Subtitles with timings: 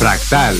[0.00, 0.56] Fractal.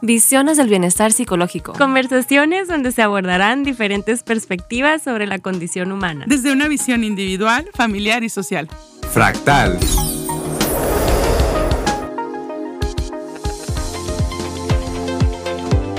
[0.00, 1.72] Visiones del bienestar psicológico.
[1.72, 6.24] Conversaciones donde se abordarán diferentes perspectivas sobre la condición humana.
[6.28, 8.68] Desde una visión individual, familiar y social.
[9.10, 9.76] Fractal.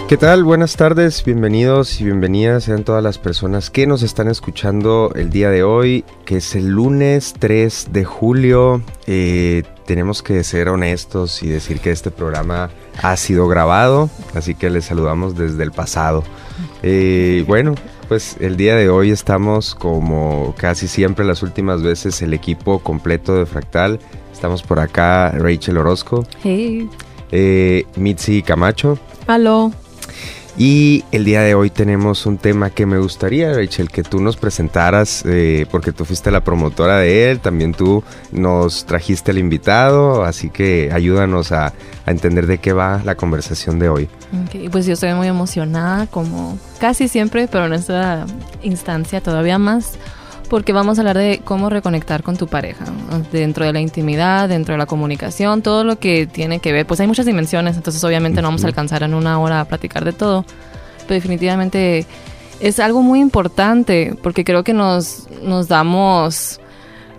[0.07, 0.45] ¿Qué tal?
[0.45, 5.49] Buenas tardes, bienvenidos y bienvenidas sean todas las personas que nos están escuchando el día
[5.49, 8.81] de hoy, que es el lunes 3 de julio.
[9.05, 12.69] Eh, tenemos que ser honestos y decir que este programa
[13.01, 16.24] ha sido grabado, así que les saludamos desde el pasado.
[16.83, 17.75] Eh, bueno,
[18.07, 23.35] pues el día de hoy estamos como casi siempre las últimas veces el equipo completo
[23.35, 23.99] de Fractal.
[24.32, 26.25] Estamos por acá Rachel Orozco.
[26.41, 26.89] Hey.
[27.33, 28.97] Eh, Mitzi Camacho.
[29.27, 29.74] Aló.
[30.60, 34.38] Y el día de hoy tenemos un tema que me gustaría, Rachel, que tú nos
[34.38, 40.23] presentaras, eh, porque tú fuiste la promotora de él, también tú nos trajiste el invitado,
[40.23, 41.73] así que ayúdanos a,
[42.08, 44.09] entender de qué va la conversación de hoy.
[44.72, 48.25] Pues yo estoy muy emocionada, como casi siempre, pero en esta
[48.64, 49.99] instancia todavía más,
[50.49, 52.85] porque vamos a hablar de cómo reconectar con tu pareja,
[53.31, 56.99] dentro de la intimidad, dentro de la comunicación, todo lo que tiene que ver, pues
[56.99, 60.13] hay muchas dimensiones, entonces obviamente no vamos a alcanzar en una hora a platicar de
[60.13, 60.45] todo,
[61.01, 62.05] pero definitivamente
[62.59, 66.59] es algo muy importante, porque creo que nos, nos damos,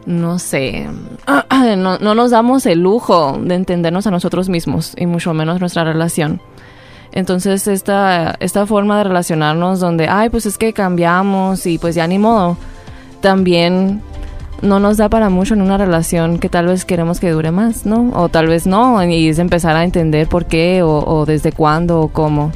[0.07, 0.89] no sé,
[1.77, 5.85] no, no nos damos el lujo de entendernos a nosotros mismos y mucho menos nuestra
[5.85, 6.41] relación.
[7.11, 12.07] Entonces esta, esta forma de relacionarnos donde, ay, pues es que cambiamos y pues ya
[12.07, 12.59] ni modo
[13.21, 14.03] también
[14.63, 17.87] no nos da para mucho en una relación que tal vez queremos que dure más,
[17.87, 18.11] ¿no?
[18.15, 22.01] O tal vez no, y es empezar a entender por qué o, o desde cuándo
[22.01, 22.53] o cómo.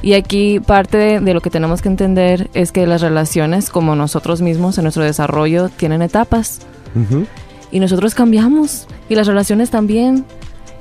[0.00, 3.96] Y aquí parte de, de, lo que tenemos que entender es que las relaciones, como
[3.96, 6.60] nosotros mismos en nuestro desarrollo, tienen etapas.
[6.94, 7.26] Uh -huh.
[7.70, 10.24] Y nosotros cambiamos, y las relaciones también.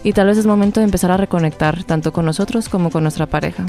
[0.03, 3.25] Y tal vez es momento de empezar a reconectar tanto con nosotros como con nuestra
[3.25, 3.65] pareja.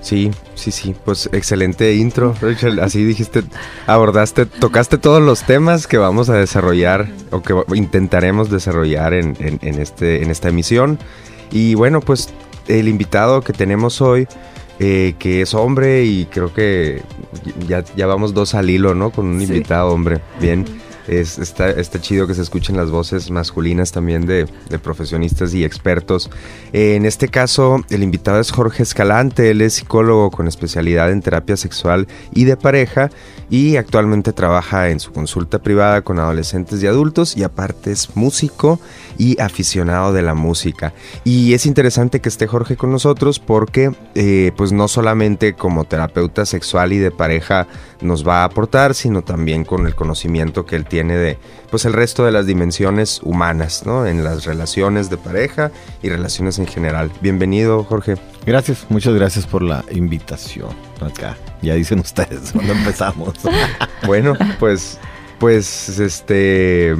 [0.00, 2.80] Sí, sí, sí, pues excelente intro, Rachel.
[2.80, 3.42] Así dijiste,
[3.86, 9.58] abordaste, tocaste todos los temas que vamos a desarrollar o que intentaremos desarrollar en, en,
[9.62, 10.98] en, este, en esta emisión.
[11.52, 12.30] Y bueno, pues
[12.68, 14.26] el invitado que tenemos hoy,
[14.78, 17.02] eh, que es hombre y creo que
[17.68, 19.10] ya, ya vamos dos al hilo, ¿no?
[19.10, 19.44] Con un sí.
[19.44, 20.64] invitado hombre, bien.
[21.10, 26.30] Es, está, chido que se escuchen las voces masculinas también de, de profesionistas y expertos.
[26.72, 31.20] Eh, en este caso, el invitado es Jorge Escalante, él es psicólogo con especialidad en
[31.20, 33.10] terapia sexual y de pareja
[33.50, 38.78] y actualmente trabaja en su consulta privada con adolescentes y adultos y aparte es músico
[39.18, 40.94] y aficionado de la música.
[41.24, 46.46] Y es interesante que esté Jorge con nosotros porque eh, pues no solamente como terapeuta
[46.46, 47.66] sexual y de pareja
[48.00, 51.38] nos va a aportar, sino también con el conocimiento que él tiene de
[51.70, 54.06] pues el resto de las dimensiones humanas, ¿no?
[54.06, 55.70] En las relaciones de pareja
[56.02, 57.10] y relaciones en general.
[57.20, 58.16] Bienvenido, Jorge.
[58.46, 61.36] Gracias, muchas gracias por la invitación acá.
[61.62, 63.34] Ya dicen ustedes cuando empezamos.
[64.06, 64.98] bueno, pues
[65.40, 66.94] pues este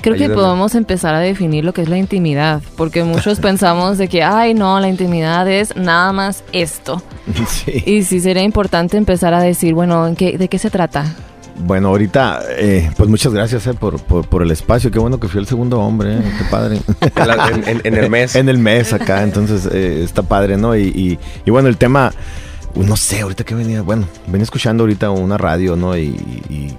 [0.00, 0.34] Creo ayúdame.
[0.34, 4.22] que podemos empezar a definir lo que es la intimidad, porque muchos pensamos de que,
[4.22, 7.02] ay, no, la intimidad es nada más esto.
[7.46, 7.82] Sí.
[7.86, 11.14] Y sí sería importante empezar a decir, bueno, ¿en qué, ¿de qué se trata?
[11.58, 14.90] Bueno, ahorita, eh, pues muchas gracias eh, por, por, por, el espacio.
[14.90, 16.80] Qué bueno que fui el segundo hombre, eh, qué padre.
[17.52, 18.34] en, en, en, el mes.
[18.34, 20.74] en el mes acá, entonces eh, está padre, ¿no?
[20.76, 22.12] Y, y, y, bueno, el tema,
[22.74, 25.96] no sé, ahorita que venía, bueno, venía escuchando ahorita una radio, ¿no?
[25.96, 26.06] Y,
[26.48, 26.76] y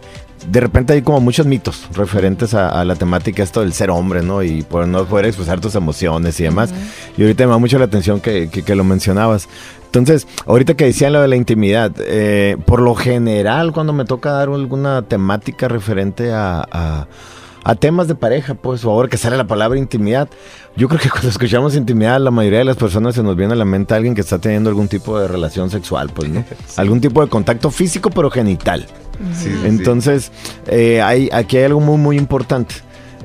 [0.48, 4.22] de repente hay como muchos mitos referentes a, a, la temática esto del ser hombre,
[4.22, 4.44] ¿no?
[4.44, 6.72] Y por no poder expresar tus emociones y demás.
[6.72, 7.14] Uh -huh.
[7.18, 9.48] Y ahorita me da mucho la atención que, que, que, lo mencionabas.
[9.86, 14.32] Entonces, ahorita que decían lo de la intimidad, eh, por lo general cuando me toca
[14.32, 17.08] dar alguna temática referente a, a,
[17.64, 20.30] a temas de pareja, pues, favor, que sale la palabra intimidad.
[20.76, 23.56] Yo creo que cuando escuchamos intimidad, la mayoría de las personas se nos viene a
[23.56, 26.44] la mente a alguien que está teniendo algún tipo de relación sexual, pues, ¿no?
[26.68, 26.74] Sí.
[26.78, 28.88] Algún tipo de contacto físico, pero genital.
[29.36, 30.32] Sí, Entonces,
[30.68, 32.76] eh, hay, aquí hay algo muy, muy importante.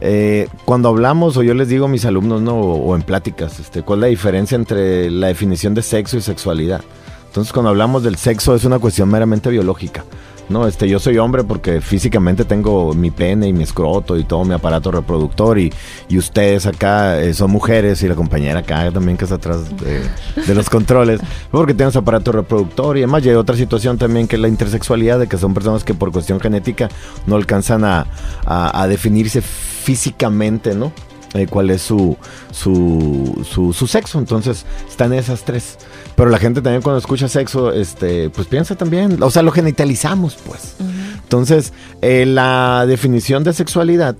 [0.00, 2.56] Eh, cuando hablamos, o yo les digo a mis alumnos, ¿no?
[2.56, 6.20] O, o, en pláticas, este, ¿cuál es la diferencia entre la definición de sexo y
[6.20, 6.82] sexualidad?
[7.26, 10.04] Entonces, cuando hablamos del sexo, es una cuestión meramente biológica.
[10.48, 14.44] No, este, yo soy hombre porque físicamente tengo mi pene y mi escroto y todo
[14.44, 15.72] mi aparato reproductor y,
[16.08, 20.54] y ustedes acá eh, son mujeres y la compañera acá también que está atrás de,
[20.54, 24.42] los controles porque tienen su aparato reproductor y además hay otra situación también que es
[24.42, 26.88] la intersexualidad de que son personas que por cuestión genética
[27.26, 28.06] no alcanzan a,
[28.46, 30.92] a definirse físicamente, ¿no?
[31.34, 32.16] Eh, cuál es su,
[32.52, 34.18] su, su, su, sexo.
[34.18, 35.76] Entonces, están esas tres.
[36.16, 40.36] Pero la gente también cuando escucha sexo, este, pues piensa también, o sea, lo genitalizamos,
[40.46, 40.76] pues.
[40.78, 41.20] Uh -huh.
[41.22, 44.16] Entonces, eh, la definición de sexualidad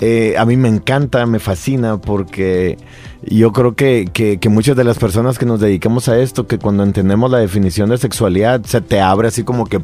[0.00, 2.78] eh, a mí me encanta, me fascina porque
[3.22, 6.58] yo creo que, que, que, muchas de las personas que nos dedicamos a esto, que
[6.58, 9.80] cuando entendemos la definición de sexualidad, se te abre así como que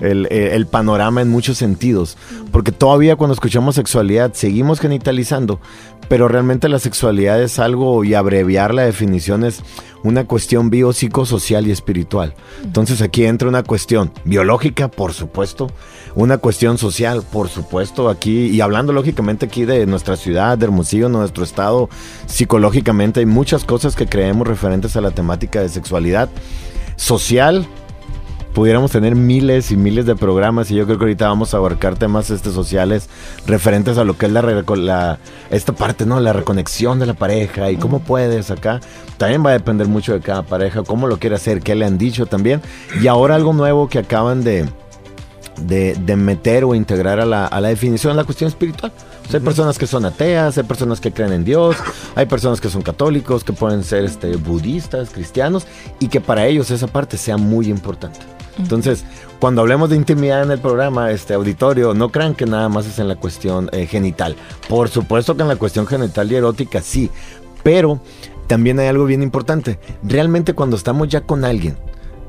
[0.00, 2.16] el, el, panorama en muchos sentidos.
[2.52, 5.60] Porque todavía cuando escuchamos sexualidad seguimos genitalizando,
[6.08, 9.62] pero realmente la sexualidad es algo, y abreviar la definición es
[10.02, 12.34] una cuestión biopsicosocial y espiritual.
[12.62, 15.68] Entonces aquí entra una cuestión biológica, por supuesto,
[16.14, 21.08] una cuestión social, por supuesto, aquí, y hablando lógicamente aquí de nuestra ciudad, de Hermosillo,
[21.08, 21.88] nuestro estado,
[22.26, 26.28] psicológicamente hay muchas cosas que creemos referentes a la temática de sexualidad
[26.96, 27.66] social,
[28.56, 31.98] pudiéramos tener miles y miles de programas y yo creo que ahorita vamos a abarcar
[31.98, 33.10] temas este, sociales
[33.46, 35.18] referentes a lo que es la, la,
[35.50, 36.20] esta parte, ¿no?
[36.20, 38.80] La reconexión de la pareja y cómo puedes acá.
[39.18, 41.98] También va a depender mucho de cada pareja, cómo lo quiere hacer, qué le han
[41.98, 42.62] dicho también.
[43.02, 44.66] Y ahora algo nuevo que acaban de,
[45.58, 48.90] de, meter o integrar a la, a la definición la cuestión espiritual.
[49.34, 51.76] hay personas que son ateas, hay personas que creen en Dios,
[52.14, 55.66] hay personas que son católicos, que pueden ser este, budistas, cristianos,
[56.00, 58.35] y que para ellos esa parte sea muy importante.
[58.58, 59.04] Entonces,
[59.38, 62.98] cuando hablemos de intimidad en el programa, este auditorio, no crean que nada más es
[62.98, 64.36] en la cuestión eh, genital.
[64.68, 67.10] Por supuesto que en la cuestión genital y erótica sí,
[67.62, 68.00] pero
[68.46, 69.78] también hay algo bien importante.
[70.02, 71.76] Realmente cuando estamos ya con alguien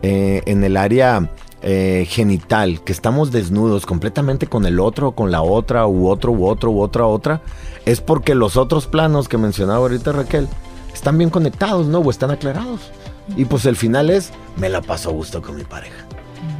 [0.02, 1.32] eh, en el área
[1.62, 6.48] eh, genital, que estamos desnudos completamente con el otro, con la otra, u otro, u
[6.48, 7.42] otro, u otra, otra,
[7.86, 10.48] es porque los otros planos que mencionaba ahorita Raquel
[10.94, 12.00] están bien conectados, ¿no?
[12.00, 12.92] O están aclarados.
[13.36, 16.06] Y pues el final es, me la paso a gusto con mi pareja.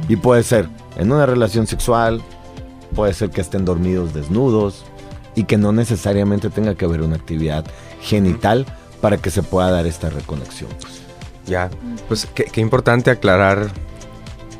[0.08, 2.22] Y puede ser en una relación sexual,
[2.94, 4.84] puede ser que estén dormidos desnudos
[5.34, 7.64] y que no necesariamente tenga que haber una actividad
[8.00, 8.66] genital
[9.00, 10.70] para que se pueda dar esta reconexión.
[11.46, 11.70] Ya,
[12.08, 13.70] pues qué, importante aclarar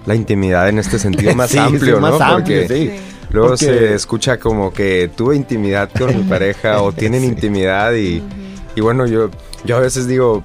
[0.06, 2.18] la intimidad en este sentido más amplio, ¿no?
[2.18, 3.00] Porque
[3.30, 8.22] luego se escucha como que tuve intimidad con mi pareja o tienen intimidad y,
[8.74, 9.30] y bueno, yo,
[9.64, 10.44] yo a veces digo,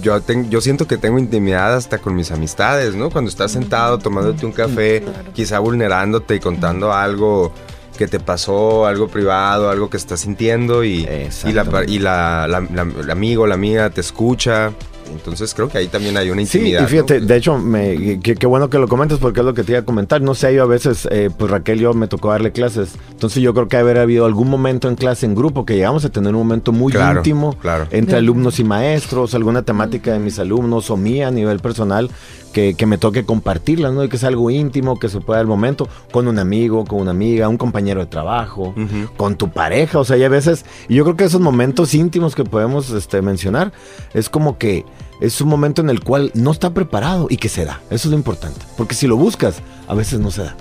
[0.00, 3.10] yo, yo siento que tengo intimidad hasta con mis amistades, ¿no?
[3.10, 5.02] Cuando estás sentado tomándote un café,
[5.34, 7.52] quizá vulnerándote y contando algo
[7.96, 11.08] que te pasó, algo privado, algo que estás sintiendo y,
[11.44, 14.72] y, la, y la, la, la, amigo, la amiga te escucha
[15.12, 16.80] entonces creo que ahí también hay una intimidad.
[16.80, 19.64] Sí, y fíjate, de hecho, me, qué bueno que lo comentes porque es lo que
[19.64, 20.20] te iba a comentar.
[20.20, 22.94] No sé, yo a veces, eh, pues Raquel yo me tocó darle clases.
[23.10, 26.10] Entonces yo creo que haber habido algún momento en clase en grupo que llegamos a
[26.10, 27.56] tener un momento muy íntimo
[27.90, 32.10] entre alumnos y maestros, alguna temática de mis alumnos o mía a nivel personal.
[32.52, 34.02] Que, que, me toque compartirla, ¿no?
[34.02, 37.10] Y que es algo íntimo, que se pueda el momento con un amigo, con una
[37.10, 38.74] amiga, un compañero de trabajo,
[39.18, 39.98] con tu pareja.
[39.98, 43.20] O sea, hay a veces, y yo creo que esos momentos íntimos que podemos este,
[43.20, 43.70] mencionar,
[44.14, 44.86] es como que
[45.20, 47.80] es un momento en el cual no está preparado y que se da.
[47.90, 48.60] Eso es lo importante.
[48.76, 50.56] Porque si lo buscas, a veces no se da.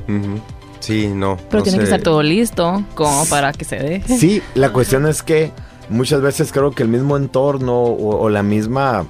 [0.80, 1.38] Sí, no.
[1.50, 4.04] Pero tiene que estar todo listo como para que se dé.
[4.18, 5.52] Sí, la cuestión es que
[5.90, 9.06] muchas veces creo que el mismo entorno o, la misma,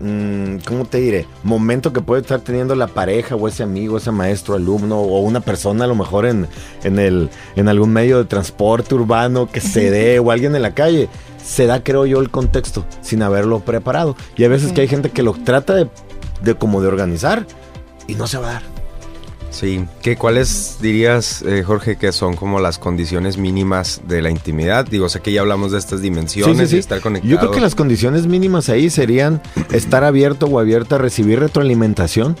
[0.00, 1.26] mm, ¿cómo te diré?
[1.42, 5.40] Momento que puede estar teniendo la pareja o ese amigo, ese maestro, alumno o una
[5.40, 6.46] persona a lo mejor en,
[6.84, 10.74] en, el, en algún medio de transporte urbano que se dé o alguien en la
[10.74, 11.08] calle
[11.48, 14.16] se da, creo yo, el contexto sin haberlo preparado.
[14.36, 15.88] Y hay veces que hay gente que lo trata de,
[16.42, 17.46] de como de organizar
[18.06, 18.62] y no se va a dar.
[19.50, 24.84] Sí, ¿Qué, ¿cuáles dirías, eh, Jorge, que son como las condiciones mínimas de la intimidad?
[24.84, 27.32] Digo, sé que ya hablamos de estas dimensiones y estar conectado.
[27.32, 29.40] Yo creo que las condiciones mínimas ahí serían
[29.72, 32.36] estar abierto o abierta a recibir retroalimentación.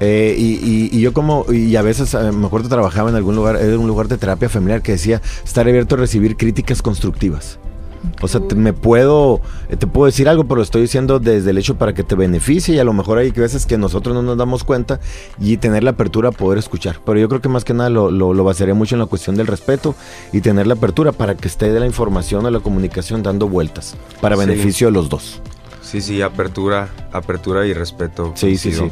[0.00, 3.56] Eh, y, y, yo como, y a veces, eh, me acuerdo trabajaba en algún lugar,
[3.60, 7.58] en un lugar de terapia familiar que decía estar abierto a recibir críticas constructivas.
[8.22, 11.58] O sea, te, me puedo, eh, te puedo decir algo, pero estoy diciendo desde el
[11.58, 14.36] hecho para que te beneficie y a lo mejor hay veces que nosotros no nos
[14.36, 15.00] damos cuenta
[15.38, 17.00] y tener la apertura a poder escuchar.
[17.04, 19.36] Pero yo creo que más que nada lo, lo, lo basaría mucho en la cuestión
[19.36, 19.94] del respeto
[20.32, 23.96] y tener la apertura para que esté de la información o la comunicación dando vueltas
[24.20, 25.40] para beneficio de los dos.
[25.82, 28.32] Sí, sí, apertura, apertura y respeto.
[28.36, 28.90] Sí, sí, sí.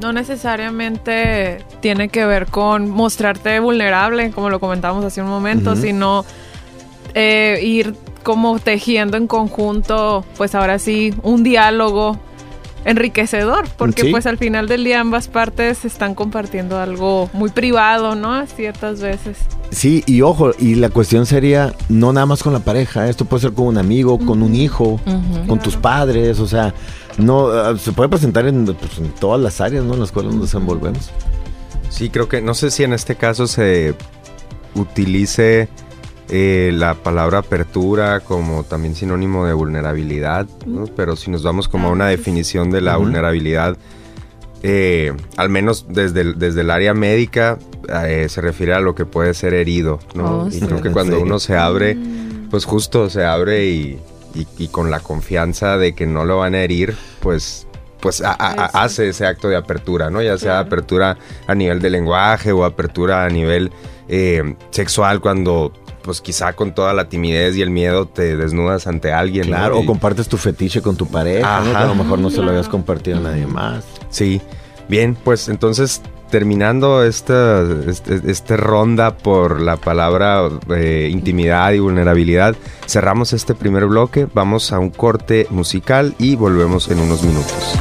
[0.00, 6.24] No necesariamente tiene que ver con mostrarte vulnerable, como lo comentábamos hace un momento, sino
[7.14, 12.18] eh, ir como tejiendo en conjunto, pues ahora sí, un diálogo
[12.84, 18.46] enriquecedor, porque pues al final del día ambas partes están compartiendo algo muy privado, ¿no?
[18.46, 19.36] Ciertas veces.
[19.70, 23.42] Sí, y ojo, y la cuestión sería no nada más con la pareja, esto puede
[23.42, 25.00] ser con un amigo, con un hijo,
[25.46, 26.74] con tus padres, o sea,
[27.18, 29.94] no ah, se puede presentar en, pues, en, todas las áreas, ¿no?
[29.94, 31.10] En las cuales nos desenvolvemos.
[31.90, 33.94] Sí, creo que no sé si en este caso se
[34.74, 35.68] utilice
[36.30, 40.46] eh, la palabra apertura como también sinónimo de vulnerabilidad,
[40.96, 43.76] pero si nos vamos como a una definición de la vulnerabilidad,
[44.62, 47.58] eh, al menos desde el, desde el área médica,
[48.06, 50.42] eh, se refiere a lo que puede ser herido, ¿no?
[50.42, 50.60] Oh, y sí.
[50.60, 52.48] creo que ¿En cuando uno se abre, Mm.
[52.50, 53.98] pues justo se abre y,
[54.34, 57.66] y- y con la confianza de que no lo van a herir, pues
[58.00, 58.78] pues a- a- a- Eso.
[58.78, 60.22] hace ese acto de apertura, ¿no?
[60.22, 60.66] Ya sea Claro.
[60.68, 63.70] apertura a nivel de lenguaje o apertura a nivel
[64.08, 65.70] eh, sexual cuando
[66.02, 69.50] pues quizá con toda la timidez y el miedo te desnudas ante alguien.
[69.50, 69.56] ¿no?
[69.56, 71.70] Claro, o Y- compartes tu fetiche con tu pareja, ¿no?
[71.70, 71.78] Ajá.
[71.78, 73.84] Que a lo mejor no se lo habías compartido a nadie más.
[74.10, 74.40] Sí,
[74.88, 82.54] bien, pues entonces terminando esta, este, este ronda por la palabra eh, intimidad y vulnerabilidad,
[82.86, 87.74] cerramos este primer bloque, vamos a un corte musical y volvemos en unos minutos.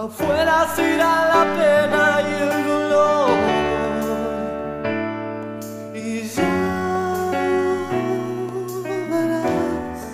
[0.00, 3.30] Afuera se irá la pena y el dolor.
[5.92, 6.54] Y ya
[9.10, 10.06] verás.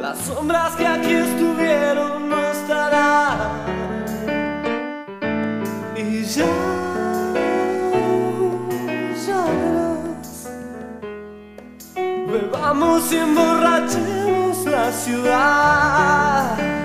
[0.00, 3.36] Las sombras que aquí estuvieron no estarán.
[5.94, 6.46] Y ya.
[12.32, 16.77] Bebamos y emborrachemos la ciudad.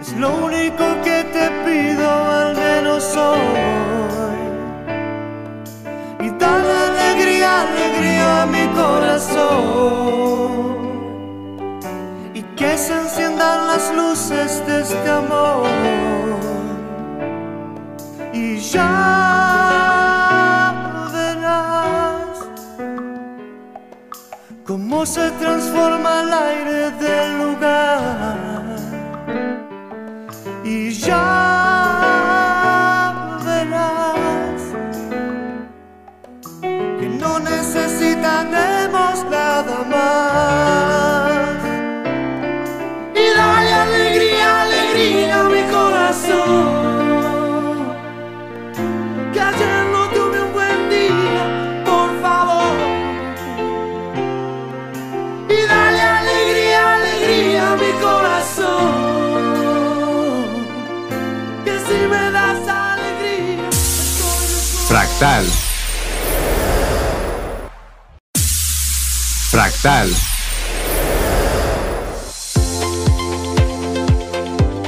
[0.00, 4.38] Es lo único que te pido, al menos hoy.
[6.20, 9.58] Y dale alegría, alegría a mi corazón.
[12.34, 15.66] Y que se enciendan las luces de este amor.
[18.32, 19.47] Y ya
[24.68, 28.37] cómo se transforma el aire del lugar.
[65.18, 65.44] Fractal.
[69.50, 70.08] Fractal.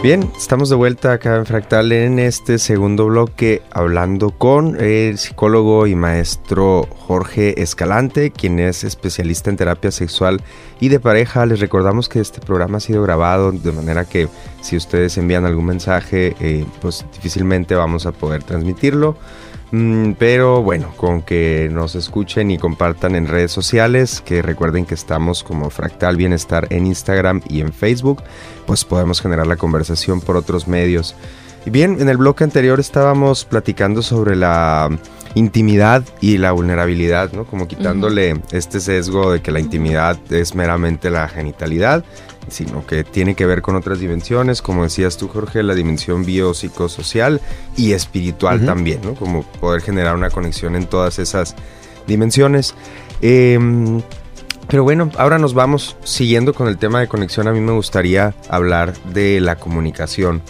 [0.04, 5.88] Bien, estamos de vuelta acá en Fractal en este segundo bloque hablando con el psicólogo
[5.88, 10.42] y maestro Jorge Escalante, quien es especialista en terapia sexual
[10.78, 11.44] y de pareja.
[11.44, 14.28] Les recordamos que este programa ha sido grabado de manera que
[14.60, 19.16] si ustedes envían algún mensaje, eh, pues difícilmente vamos a poder transmitirlo.
[19.72, 24.94] Mm, pero bueno, con que nos escuchen y compartan en redes sociales, que recuerden que
[24.94, 28.22] estamos como Fractal Bienestar en Instagram y en Facebook,
[28.66, 31.14] pues podemos generar la conversación por otros medios.
[31.66, 34.90] Y bien, en el bloque anterior estábamos platicando sobre la
[35.34, 37.44] intimidad y la vulnerabilidad, ¿no?
[37.44, 42.04] Como quitándole este sesgo de que la intimidad es meramente la genitalidad,
[42.48, 47.40] sino que tiene que ver con otras dimensiones, como decías tú, Jorge, la dimensión biopsicosocial
[47.76, 49.14] y espiritual también, ¿no?
[49.14, 51.54] Como poder generar una conexión en todas esas
[52.06, 52.74] dimensiones.
[53.22, 54.02] Em,
[54.68, 57.48] pero bueno, ahora nos vamos siguiendo con el tema de conexión.
[57.48, 60.42] A mí me gustaría hablar de la comunicación,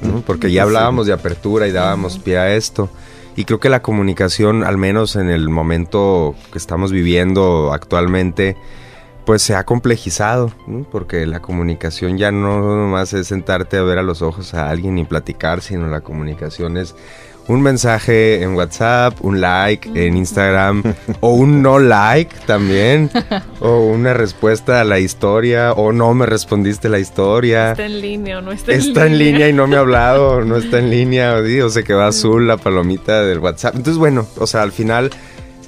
[0.00, 0.22] ¿no?
[0.26, 2.90] porque ya hablábamos de apertura y dábamos pie a esto.
[3.36, 8.56] Y creo que la comunicación, al menos en el momento que estamos viviendo actualmente,
[9.26, 10.84] pues se ha complejizado, ¿no?
[10.84, 14.96] porque la comunicación ya no nomás es sentarte a ver a los ojos a alguien
[14.96, 16.94] y platicar, sino la comunicación es
[17.48, 20.82] un mensaje en WhatsApp, un like en Instagram
[21.20, 23.10] o un no like también,
[23.60, 27.72] o una respuesta a la historia, o no me respondiste la historia.
[27.72, 28.88] Está en línea o no está en línea.
[28.88, 32.02] Está en línea y no me ha hablado, no está en línea, o, se quedó
[32.02, 33.76] azul la palomita del WhatsApp.
[33.76, 35.10] Entonces, bueno, o sea, al final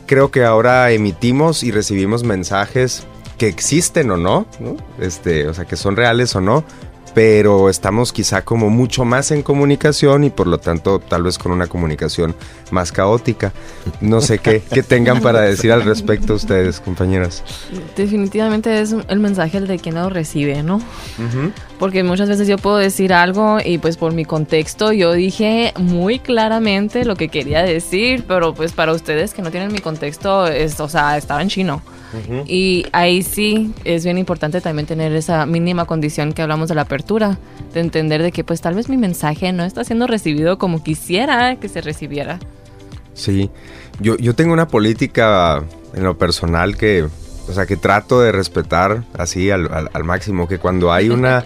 [0.07, 3.07] creo que ahora emitimos y recibimos mensajes
[3.37, 4.77] que existen o no, ¿no?
[5.01, 6.65] Este, o sea, que son reales o no,
[7.19, 11.51] pero estamos quizá como mucho más en comunicación y por lo tanto tal vez con
[11.51, 12.37] una comunicación
[12.71, 13.53] más caótica.
[14.01, 17.43] No sé qué, qué tengan para decir al respecto ustedes, compañeras.
[17.97, 20.81] Definitivamente es el mensaje el de quien lo recibe, ¿no?
[21.81, 26.21] Porque muchas veces yo puedo decir algo y pues por mi contexto yo dije muy
[26.21, 30.79] claramente lo que quería decir, pero pues para ustedes que no tienen mi contexto, es,
[30.79, 31.83] o sea, estaba en chino.
[32.47, 36.83] Y ahí sí es bien importante también tener esa mínima condición que hablamos de la
[36.83, 37.39] apertura,
[37.75, 41.57] de entender de que pues tal vez mi mensaje no está siendo recibido como quisiera
[41.57, 42.39] que se recibiera.
[43.15, 43.51] Sí,
[44.01, 45.63] yo, yo tengo una política
[45.93, 50.49] en lo personal que, o sea, que trato de respetar así al, al- al máximo,
[50.49, 51.45] que cuando hay una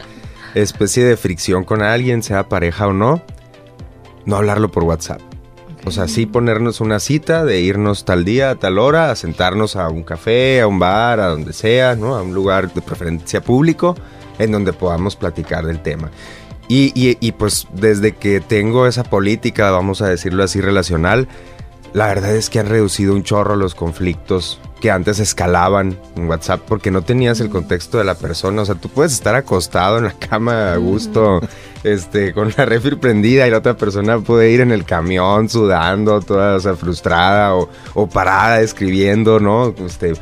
[0.54, 3.22] especie de fricción con alguien, sea pareja o no,
[4.26, 5.20] no hablarlo por WhatsApp.
[5.84, 9.74] O sea, sí ponernos una cita de irnos tal día, a tal hora, a sentarnos
[9.74, 12.14] a un café, a un bar, a donde sea, ¿no?
[12.14, 13.96] A un lugar de preferencia público
[14.38, 16.10] en donde podamos platicar del tema.
[16.68, 21.26] Y, y- y, pues desde que tengo esa política, vamos a decirlo así, relacional,
[21.94, 26.60] la verdad es que han reducido un chorro los conflictos que antes escalaban en WhatsApp
[26.66, 28.62] porque no tenías el contexto de la persona.
[28.62, 31.40] O sea, tú puedes estar acostado en la cama a gusto,
[31.84, 36.20] este, con la refri prendida y la otra persona puede ir en el camión sudando,
[36.20, 39.74] toda o sea, frustrada o, o parada escribiendo, ¿no?
[39.86, 40.14] Este,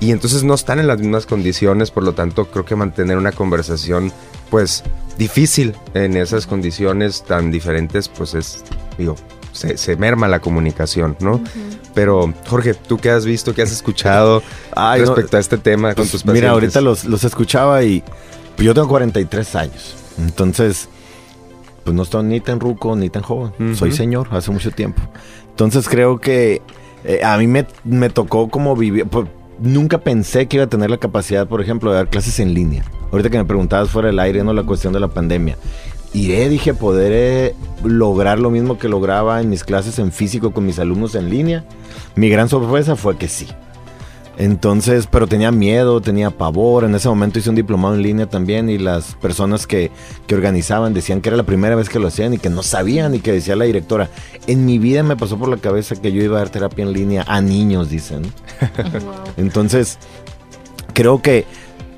[0.00, 3.32] y entonces no están en las mismas condiciones, por lo tanto creo que mantener una
[3.32, 4.12] conversación,
[4.50, 4.82] pues,
[5.16, 8.64] difícil en esas condiciones tan diferentes, pues es,
[8.96, 9.16] digo,
[9.58, 11.40] se, se merma la comunicación, ¿no?
[11.94, 14.42] Pero, Jorge, ¿tú qué has visto, qué has escuchado
[14.76, 16.76] Ay, no, respecto a este tema con Pues, tus mira, pacientes?
[16.76, 18.02] ahorita los, los escuchaba y
[18.56, 19.94] pues, yo tengo 43 años.
[20.18, 20.88] Entonces,
[21.84, 23.76] pues no estoy ni tan ruco ni tan joven.
[23.76, 25.02] Soy señor hace mucho tiempo.
[25.50, 26.62] Entonces creo que
[27.04, 29.06] eh, a mí me, me tocó como vivir...
[29.06, 29.26] pues,
[29.60, 32.84] nunca pensé que iba a tener la capacidad, por ejemplo, de dar clases en línea.
[33.10, 35.56] Ahorita que me preguntabas fuera del aire, no la cuestión de la pandemia.
[36.12, 40.78] Iré, dije, poder lograr lo mismo que lograba en mis clases en físico con mis
[40.78, 41.64] alumnos en línea.
[42.16, 43.46] Mi gran sorpresa fue que sí.
[44.38, 46.84] Entonces, pero tenía miedo, tenía pavor.
[46.84, 49.90] En ese momento hice un diplomado en línea también y las personas que,
[50.28, 53.16] que organizaban decían que era la primera vez que lo hacían y que no sabían
[53.16, 54.08] y que decía la directora,
[54.46, 56.92] en mi vida me pasó por la cabeza que yo iba a dar terapia en
[56.92, 58.32] línea a niños, dicen.
[59.36, 59.98] Entonces,
[60.94, 61.44] creo que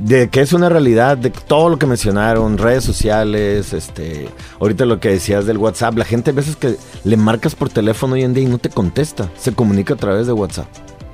[0.00, 4.28] de que es una realidad de todo lo que mencionaron, redes sociales, este,
[4.59, 8.15] ahorita lo que decías del WhatsApp, la gente a veces que le marcas por teléfono
[8.15, 10.67] hoy en día y no te contesta, se comunica a través de WhatsApp.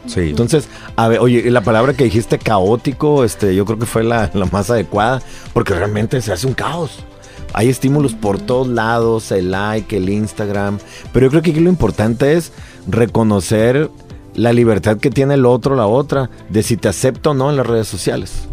[0.06, 0.20] Sí.
[0.20, 4.30] Entonces, a ver, oye, la palabra que dijiste caótico, este, yo creo que fue la,
[4.32, 5.20] la más adecuada,
[5.52, 7.00] porque realmente se hace un caos.
[7.54, 10.78] Hay estímulos por todos lados, el like, el Instagram,
[11.12, 12.52] pero yo creo que aquí lo importante es
[12.86, 13.90] reconocer
[14.34, 17.56] la libertad que tiene el otro, la otra, de si te acepta o no en
[17.56, 18.46] las redes sociales.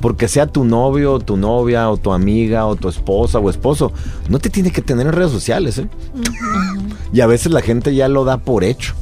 [0.00, 3.92] Porque sea tu novio, o tu novia, o tu amiga, o tu esposa o esposo,
[4.28, 5.88] no te tiene que tener en redes sociales, ¿eh?
[7.12, 8.94] Y a veces la gente ya lo da por hecho.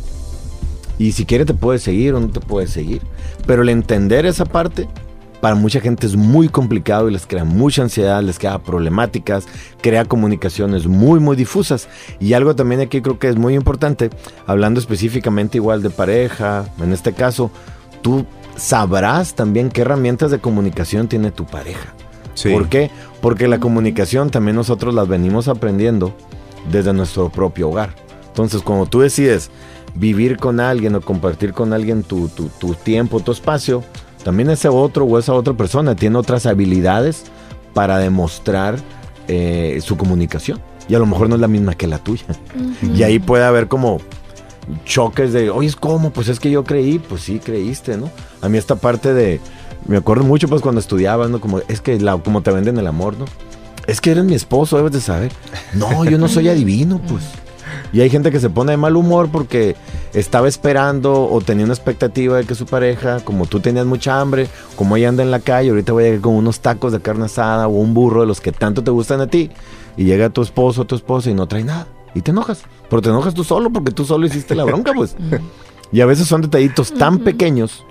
[0.98, 3.02] Y si quiere te puede seguir o no te puede seguir.
[3.46, 4.88] Pero el entender esa parte,
[5.40, 9.44] para mucha gente es muy complicado y les crea mucha ansiedad, les crea problemáticas,
[9.82, 11.88] crea comunicaciones muy, muy difusas.
[12.20, 14.10] Y algo también aquí creo que es muy importante,
[14.46, 17.50] hablando específicamente igual de pareja, en este caso,
[18.00, 18.24] tú
[18.56, 21.92] sabrás también qué herramientas de comunicación tiene tu pareja.
[22.34, 22.50] Sí.
[22.52, 22.90] ¿Por qué?
[23.20, 26.14] Porque la comunicación también nosotros las venimos aprendiendo
[26.70, 27.90] desde nuestro propio hogar.
[28.28, 29.50] Entonces, cuando tú decides
[29.94, 33.84] vivir con alguien o compartir con alguien tu, tu- tu tiempo, tu espacio,
[34.24, 37.24] también ese otro o esa otra persona tiene otras habilidades
[37.74, 38.76] para demostrar
[39.28, 40.60] eh, su comunicación.
[40.88, 42.24] Y a lo mejor no es la misma que la tuya.
[42.94, 44.00] Y ahí puede haber como
[44.84, 46.10] choques de, oye, ¿cómo?
[46.10, 48.10] Pues es que yo creí, pues sí, creíste, ¿no?
[48.40, 49.40] A mí esta parte de,
[49.86, 51.40] me acuerdo mucho pues cuando estudiaba, ¿no?
[51.40, 53.26] Como, es que la, como te venden el amor, ¿no?
[53.86, 55.32] Es que eres mi esposo, debes de saber.
[55.74, 57.24] No, yo no soy adivino, pues.
[57.92, 59.76] Y hay gente que se pone de mal humor porque
[60.14, 64.48] estaba esperando o tenía una expectativa de que su pareja, como tú tenías mucha hambre,
[64.76, 67.26] como ella anda en la calle, ahorita voy a llegar con unos tacos de carne
[67.26, 69.50] asada o un burro de los que tanto te gustan a ti.
[69.96, 71.86] Y llega tu esposo o tu esposa y no trae nada.
[72.14, 72.62] Y te enojas.
[72.88, 75.16] Pero te enojas tú solo porque tú solo hiciste la bronca, pues.
[75.92, 77.84] y a veces son detallitos tan pequeños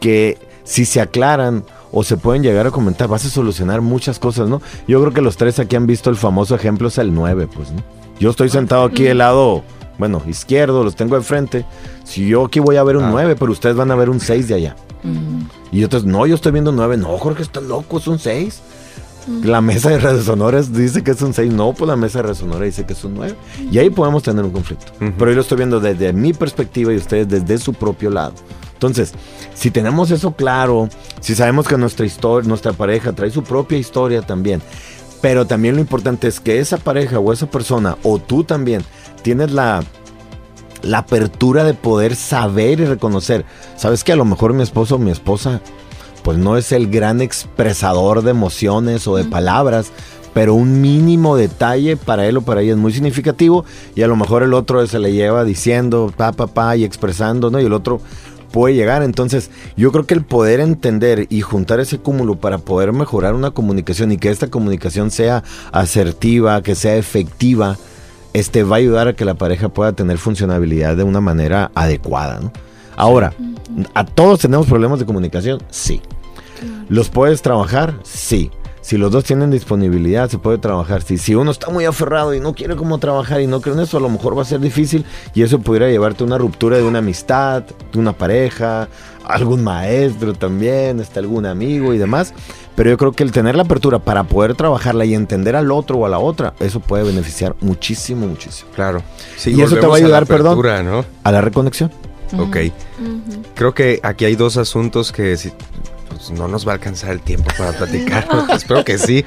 [0.00, 4.48] que si se aclaran o se pueden llegar a comentar, vas a solucionar muchas cosas,
[4.48, 4.62] ¿no?
[4.86, 7.72] Yo creo que los tres aquí han visto el famoso ejemplo, es el 9, pues,
[7.72, 7.82] ¿no?
[8.20, 9.62] Yo estoy sentado aquí del lado,
[9.98, 11.64] bueno, izquierdo, los tengo de frente.
[12.04, 13.10] Si yo aquí voy a ver un Ah.
[13.10, 14.76] 9, pero ustedes van a ver un 6 de allá.
[15.72, 16.96] Y otros, no, yo estoy viendo un 9.
[16.98, 18.60] No, Jorge, está loco, es un 6.
[19.42, 21.52] La mesa de resonadores dice que es un 6.
[21.52, 23.34] No, pues la mesa de resonadores dice que es un 9.
[23.70, 24.92] Y ahí podemos tener un conflicto.
[24.98, 28.34] Pero yo lo estoy viendo desde mi perspectiva y ustedes desde su propio lado.
[28.72, 29.12] Entonces,
[29.54, 30.88] si tenemos eso claro,
[31.20, 34.62] si sabemos que nuestra historia, nuestra pareja trae su propia historia también,
[35.20, 38.82] Pero también lo importante es que esa pareja o esa persona, o tú también,
[39.20, 39.84] tienes la,
[40.80, 43.44] la apertura de poder saber y reconocer.
[43.76, 45.60] Sabes que a lo mejor mi esposo o mi esposa,
[46.22, 49.92] pues no es el gran expresador de emociones o de palabras,
[50.32, 54.16] pero un mínimo detalle para él o para ella es muy significativo y a lo
[54.16, 57.60] mejor el otro se le lleva diciendo pa pa pa y expresando, ¿no?
[57.60, 58.00] Y el otro
[58.50, 59.02] puede llegar.
[59.02, 63.50] Entonces, yo creo que el poder entender y juntar ese cúmulo para poder mejorar una
[63.50, 67.76] comunicación y que esta comunicación sea asertiva, que sea efectiva,
[68.32, 72.40] este va a ayudar a que la pareja pueda tener funcionabilidad de una manera adecuada,
[72.40, 72.52] ¿no?
[73.00, 73.32] Ahora,
[73.94, 75.62] ¿a todos tenemos problemas de comunicación?
[75.70, 76.02] Sí.
[76.90, 77.94] ¿Los puedes trabajar?
[78.02, 78.50] Sí.
[78.82, 81.00] Si los dos tienen disponibilidad, se puede trabajar.
[81.00, 83.80] Si, si uno está muy aferrado y no quiere cómo trabajar y no cree en
[83.80, 86.76] eso, a lo mejor va a ser difícil y eso pudiera llevarte a una ruptura
[86.76, 88.88] de una amistad, de una pareja,
[89.24, 92.34] algún maestro también, hasta algún amigo y demás.
[92.76, 95.96] Pero yo creo que el tener la apertura para poder trabajarla y entender al otro
[95.96, 98.70] o a la otra, eso puede beneficiar muchísimo, muchísimo.
[98.74, 99.02] Claro.
[99.38, 100.58] Sí, Y eso te va a ayudar, perdón.
[100.58, 101.06] apertura, ¿no?
[101.24, 101.90] A la reconexión.
[102.38, 102.56] Ok.
[103.54, 105.52] Creo que aquí hay dos asuntos que si-
[106.08, 108.26] pues, no nos va a alcanzar el tiempo para platicar.
[108.54, 109.24] Espero que sí.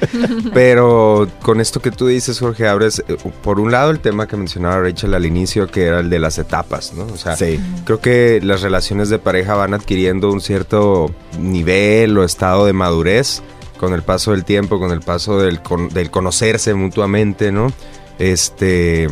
[0.53, 4.35] Pero con esto que tú dices, Jorge, abres, eh, por un lado, el tema que
[4.37, 7.05] mencionaba Rachel al inicio, que era el de las etapas, ¿no?
[7.05, 7.59] O sea, Sí.
[7.85, 13.41] creo que las relaciones de pareja van adquiriendo un cierto nivel o estado de madurez
[13.79, 17.71] con el paso del tiempo, con el paso del, con- del conocerse mutuamente, ¿no?
[18.19, 19.07] Este.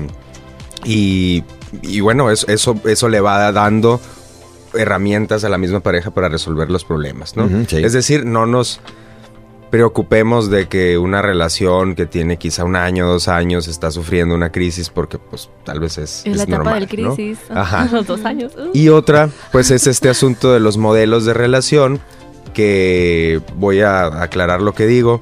[0.83, 1.43] Y,
[1.81, 3.99] y bueno, eso, eso, eso le va dando
[4.73, 7.47] herramientas a la misma pareja para resolver los problemas, ¿no?
[7.67, 7.77] Sí.
[7.77, 8.79] Es decir, no nos
[9.71, 14.51] preocupemos de que una relación que tiene quizá un año, dos años, está sufriendo una
[14.51, 17.15] crisis porque pues tal vez es, Es la es etapa normal, del ¿no?
[17.15, 17.39] crisis.
[17.49, 17.87] Ajá.
[17.91, 18.53] Los dos años.
[18.57, 18.69] Uh.
[18.73, 22.01] Y otra, pues es este asunto de los modelos de relación,
[22.53, 25.21] que voy a aclarar lo que digo.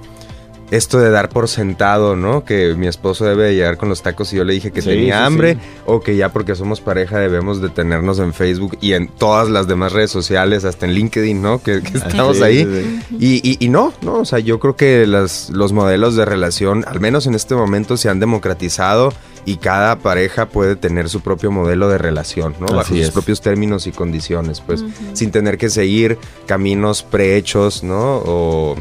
[0.71, 2.45] Esto de dar por sentado, ¿no?
[2.45, 4.89] Que mi esposo debe de llegar con los tacos y yo le dije que Sí,
[4.89, 5.59] tenía sí, hambre, sí.
[5.87, 9.67] o que ya porque somos pareja debemos de tenernos en Facebook y en todas las
[9.67, 11.61] demás redes sociales, hasta en LinkedIn, ¿no?
[11.63, 13.01] Que, que estamos Sí, ahí.
[13.19, 16.85] Y, y- y no, no, o sea, yo creo que las, los modelos de relación,
[16.87, 19.11] al menos en este momento, se han democratizado
[19.49, 22.67] y cada pareja puede tener su propio modelo de relación, ¿no?
[22.67, 24.83] Bajo sus propios términos y condiciones, pues,
[25.13, 28.17] sin tener que seguir caminos prehechos, ¿no?
[28.17, 28.75] O,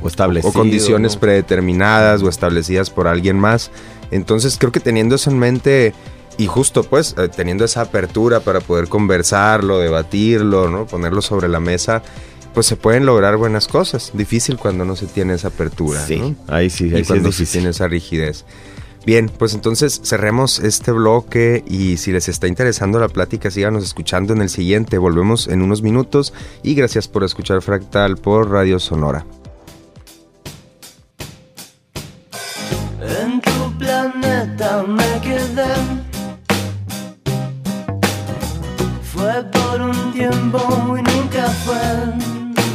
[0.45, 1.21] O condiciones ¿no?
[1.21, 3.71] predeterminadas o establecidas por alguien más.
[4.11, 5.95] Entonces, creo que teniendo eso en mente
[6.37, 10.85] y justo, pues, eh, teniendo esa apertura para poder conversarlo, debatirlo, ¿no?
[10.87, 12.03] Ponerlo sobre la mesa,
[12.53, 14.11] pues se pueden lograr buenas cosas.
[14.13, 16.37] Difícil cuando no se tiene esa apertura, Sí, ¿no?
[16.47, 18.45] ahí sí, ahí y sí es cuando se tiene esa rigidez.
[19.09, 24.35] Bien, pues entonces cerremos este bloque y si les está interesando la plática, síganos escuchando
[24.35, 24.99] en el siguiente.
[24.99, 29.25] Volvemos en unos minutos y gracias por escuchar Fractal por Radio Sonora.
[33.01, 35.73] En tu planeta me quedé.
[39.05, 40.59] Fue por un tiempo
[40.99, 41.81] y nunca fue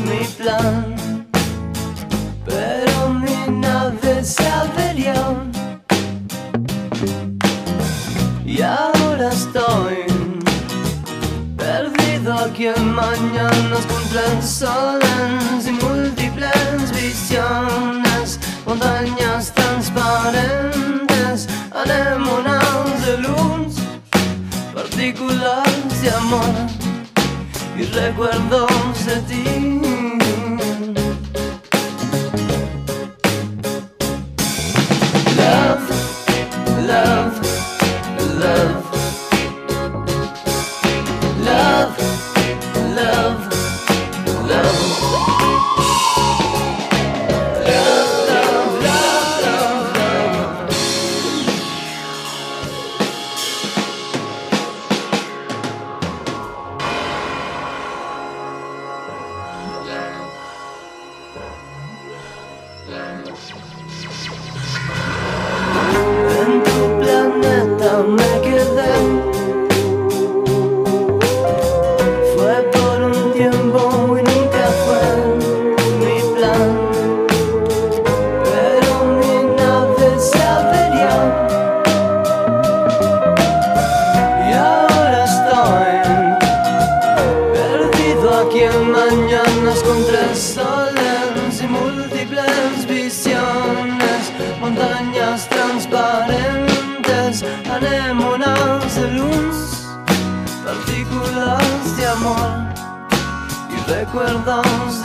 [0.03, 1.27] mi plan.
[2.43, 4.62] Pero mi nave se
[9.53, 10.05] estoy
[11.55, 23.75] perdido aquí en mañanas contrasoles y múltiples visiones, montañas transparentes, anémonas de luz,
[24.73, 26.55] partículas de amor
[27.77, 29.92] y recuerdos de ti.
[104.13, 104.93] Y recuerdos.
[104.93, 105.02] de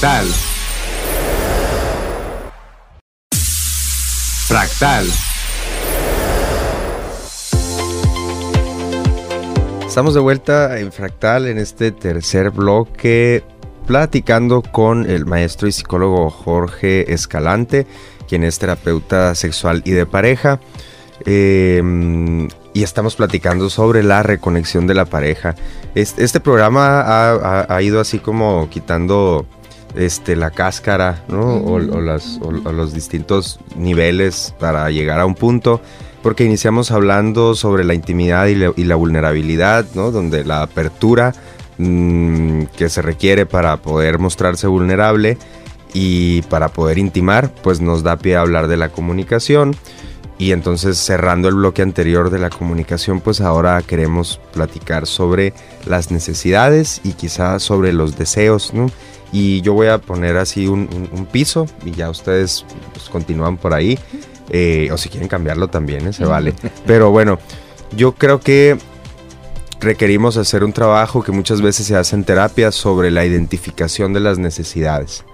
[0.00, 0.26] Fractal.
[4.48, 5.06] Fractal.
[9.86, 13.44] Estamos de vuelta en Fractal en este tercer bloque
[13.86, 17.86] platicando con el maestro y psicólogo Jorge Escalante,
[18.26, 20.60] quien es terapeuta sexual y de pareja.
[21.26, 25.56] Eh, y estamos platicando sobre la reconexión de la pareja.
[25.94, 29.44] Este, este programa ha ido así como quitando
[29.94, 31.40] este, la cáscara, ¿no?
[31.56, 35.80] O, o las- o- o los distintos niveles para llegar a un punto.
[36.22, 40.10] Porque iniciamos hablando sobre la intimidad y la, y la vulnerabilidad, ¿no?
[40.10, 41.32] Donde la apertura
[41.78, 45.38] mm, que se requiere para poder mostrarse vulnerable
[45.94, 49.74] y para poder intimar, pues nos da pie a hablar de la comunicación.
[50.38, 55.52] Y entonces cerrando el bloque anterior de la comunicación, pues ahora queremos platicar sobre
[55.86, 58.86] las necesidades y quizá sobre los deseos, ¿no?
[59.32, 63.56] Y yo voy a poner así un, un- un piso y ya ustedes pues, continúan
[63.56, 63.98] por ahí.
[64.50, 66.12] Eh, o si quieren cambiarlo también, ¿eh?
[66.12, 66.54] se vale.
[66.86, 67.38] Pero bueno,
[67.96, 68.76] yo creo que
[69.80, 74.20] requerimos hacer un trabajo que muchas veces se hace en terapia sobre la identificación de
[74.20, 75.24] las necesidades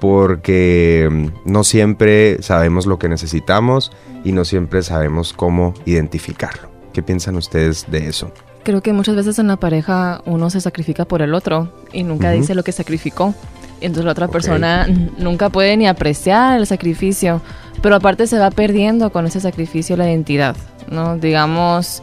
[0.00, 3.92] porque mm, no siempre sabemos lo que necesitamos
[4.24, 6.68] y no siempre sabemos cómo identificarlo.
[6.92, 8.32] ¿Qué piensan ustedes de eso?
[8.64, 12.28] Creo que muchas veces en la pareja uno se sacrifica por el otro y nunca
[12.30, 12.40] Ujú.
[12.40, 13.34] dice lo que sacrificó.
[13.80, 14.32] Entonces la otra Ok.
[14.32, 14.86] persona
[15.18, 17.42] nunca puede ni apreciar el sacrificio,
[17.82, 20.56] pero aparte se va perdiendo con ese sacrificio la identidad,
[20.90, 21.18] ¿no?
[21.18, 22.02] Digamos,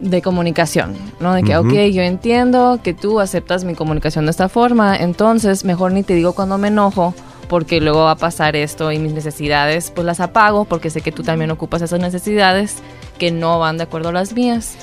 [0.00, 1.34] de comunicación, ¿no?
[1.34, 1.68] De que, Ujú.
[1.68, 6.14] ok, yo entiendo que tú aceptas mi comunicación de esta forma, entonces mejor ni te
[6.14, 7.14] digo cuando me enojo,
[7.46, 11.12] porque luego va a pasar esto y mis necesidades pues las apago porque sé que
[11.12, 12.78] tú también ocupas esas necesidades
[13.18, 14.76] que no van de acuerdo a las mías.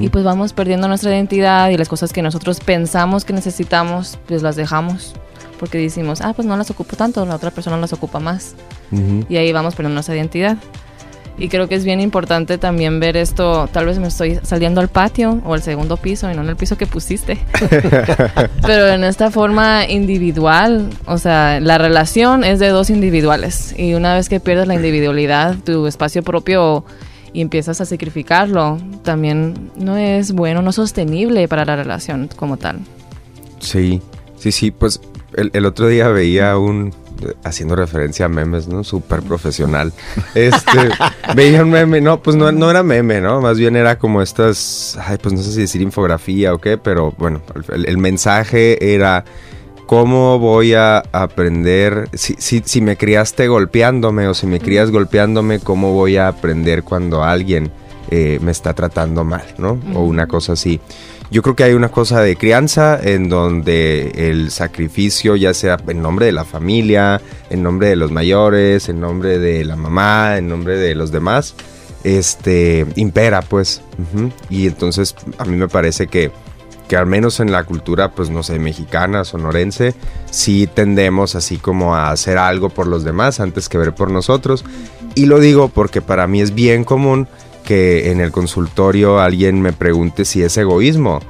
[0.00, 4.42] Y pues vamos perdiendo nuestra identidad y las cosas que nosotros pensamos que necesitamos, pues
[4.42, 5.14] las dejamos.
[5.58, 8.54] Porque decimos, ah, pues no las ocupo tanto, la otra persona las ocupa más.
[8.90, 9.24] Ujú.
[9.28, 10.58] Y ahí vamos perdiendo nuestra identidad.
[11.38, 13.68] Y creo que es bien importante también ver esto.
[13.70, 16.56] Tal vez me estoy saliendo al patio o al segundo piso y no en el
[16.56, 17.38] piso que pusiste.
[18.62, 23.74] Pero en esta forma individual, o sea, la relación es de dos individuales.
[23.76, 26.84] Y una vez que pierdes la individualidad, tu espacio propio
[27.36, 32.56] y empiezas a sacrificarlo, también no es bueno, no es sostenible para la relación como
[32.56, 32.78] tal.
[33.58, 34.00] Sí,
[34.38, 35.02] sí, sí, pues
[35.34, 36.94] el, el otro día veía un,
[37.44, 38.82] haciendo referencia a memes, ¿no?
[38.84, 39.92] Súper profesional.
[40.34, 40.88] Este,
[41.36, 43.42] veía un meme, no, pues no, no era meme, ¿no?
[43.42, 47.12] Más bien era como estas, ay, pues no sé si decir infografía o qué, pero
[47.18, 49.26] bueno, el, el mensaje era
[49.86, 55.60] cómo voy a aprender, si, si, si me criaste golpeándome o si me crías golpeándome,
[55.60, 57.70] cómo voy a aprender cuando alguien
[58.10, 59.80] eh, me está tratando mal, ¿no?
[59.94, 60.80] O una cosa así.
[61.30, 66.00] Yo creo que hay una cosa de crianza en donde el sacrificio, ya sea en
[66.00, 67.20] nombre de la familia,
[67.50, 71.56] en nombre de los mayores, en nombre de la mamá, en nombre de los demás,
[72.04, 73.82] este, impera, pues.
[74.50, 76.30] Y entonces a mí me parece que,
[76.88, 79.94] que al menos en la cultura, pues no sé, mexicana, sonorense,
[80.30, 84.64] sí tendemos así como a hacer algo por los demás antes que ver por nosotros.
[85.14, 87.26] Y lo digo porque para mí es bien común
[87.64, 91.20] que en el consultorio alguien me pregunte si es egoísmo.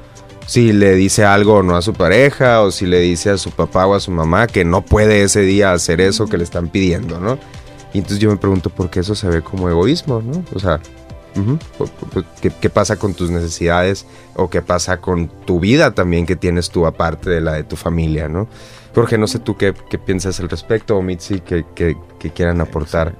[0.47, 3.51] Si le dice algo o no a su pareja, o si le dice a su
[3.51, 6.69] papá o a su mamá que no puede ese día hacer eso que le están
[6.69, 7.39] pidiendo, ¿no?
[7.93, 10.45] Y entonces yo me pregunto por qué eso se ve como egoísmo, ¿no?
[10.55, 10.81] O sea,
[11.37, 16.37] pu- ¿qué, qué pasa con tus necesidades o qué pasa con tu vida también que
[16.37, 18.49] tienes tú aparte de la de tu familia, ¿no?
[18.95, 22.61] Jorge, no sé tú qué, qué piensas al respecto o Mitzi que, que- que quieran
[22.61, 23.15] aportar.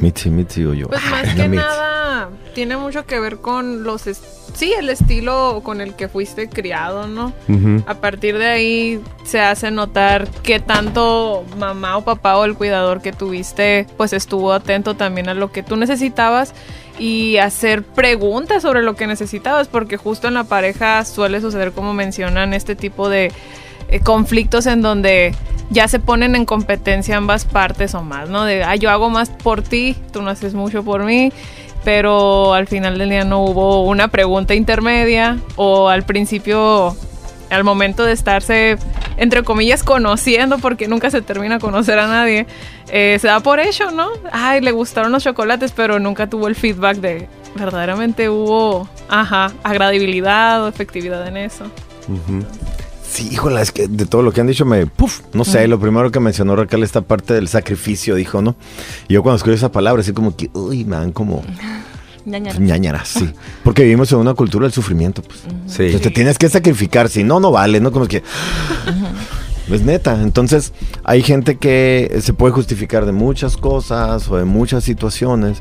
[0.00, 0.88] Mitzi, Mitzi o yo.
[0.88, 5.80] Pues Ah, más que nada tiene mucho que ver con los sí, el estilo con
[5.80, 7.32] el que fuiste criado, ¿no?
[7.86, 13.02] A partir de ahí se hace notar que tanto mamá o papá o el cuidador
[13.02, 16.54] que tuviste pues estuvo atento también a lo que tú necesitabas
[16.98, 21.92] y hacer preguntas sobre lo que necesitabas porque justo en la pareja suele suceder como
[21.92, 23.32] mencionan este tipo de
[24.00, 25.34] conflictos en donde
[25.70, 28.44] ya se ponen en competencia ambas partes o más, ¿no?
[28.44, 31.32] De, ah, yo hago más por ti, tú no haces mucho por mí,
[31.84, 36.96] pero al final del día no hubo una pregunta intermedia o al principio,
[37.50, 38.78] al momento de estarse,
[39.16, 42.46] entre comillas, conociendo, porque nunca se termina a conocer a nadie,
[42.88, 44.08] eh, se da por hecho, ¿no?
[44.32, 50.64] Ay, le gustaron los chocolates, pero nunca tuvo el feedback de verdaderamente hubo, ajá, agradabilidad
[50.64, 51.64] o efectividad en eso.
[52.08, 52.44] ujú.
[53.06, 55.78] Sí, híjola, es que de todo lo que han dicho me, puf, no sé, lo
[55.78, 58.56] primero que mencionó Raquel, esta parte del sacrificio, dijo, ¿no?
[59.08, 61.44] Y yo cuando escucho esa palabra, así como que, uy, me dan como
[62.26, 62.58] Ñañara.
[62.58, 63.30] ñañaras, sí.
[63.62, 65.40] Porque vivimos en una cultura del sufrimiento, pues.
[65.66, 65.82] Sí.
[65.84, 67.92] Entonces te tienes que sacrificar, si no, no vale, ¿no?
[67.92, 68.22] Como que,
[69.70, 70.20] Es neta.
[70.20, 70.72] Entonces,
[71.04, 75.58] hay gente que se puede justificar de muchas cosas o de muchas situaciones.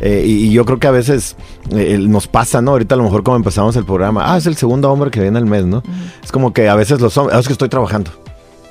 [0.00, 1.36] eh, y, y yo creo que a veces
[1.70, 2.72] eh, nos pasa, ¿no?
[2.72, 5.38] Ahorita a lo mejor como empezamos el programa, ah, es el segundo hombre que viene
[5.38, 5.82] al mes, ¿no?
[6.24, 8.10] Es como que a veces los hombres, ah, es que estoy trabajando.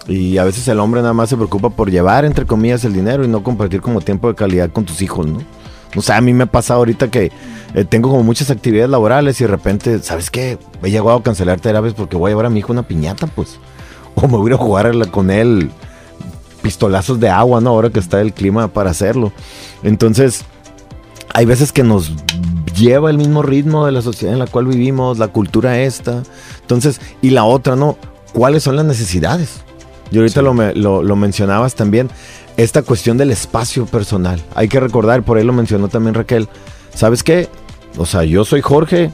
[0.08, 3.24] Y a veces el hombre nada más se preocupa por llevar, entre comillas, el dinero
[3.24, 5.39] y no compartir como tiempo de calidad con tus hijos, ¿no?
[5.96, 7.32] O sea, a mí me ha pasado ahorita que
[7.76, 10.58] eh, tengo como muchas actividades laborales y de repente, ¿sabes qué?
[10.82, 13.60] He llegado a cancelar terapias porque voy a llevar a mi hijo una piñata, pues.
[14.15, 15.71] O me voy a jugar con él
[16.62, 17.71] pistolazos de agua, ¿no?
[17.71, 19.32] Ahora que está el clima para hacerlo.
[19.84, 20.43] Entonces,
[21.34, 22.12] hay veces que nos
[22.76, 26.24] lleva el mismo ritmo de la sociedad en la cual vivimos, la cultura esta.
[26.62, 27.97] Entonces, y la otra, ¿no?
[28.34, 29.62] ¿Cuáles son las necesidades?
[30.12, 32.10] Y ahorita lo, lo- lo mencionabas también,
[32.58, 34.41] esta cuestión del espacio personal.
[34.56, 36.47] Hay que recordar, por ahí lo mencionó también Raquel,
[36.93, 37.47] ¿sabes qué?
[37.97, 39.12] O sea, yo soy Jorge,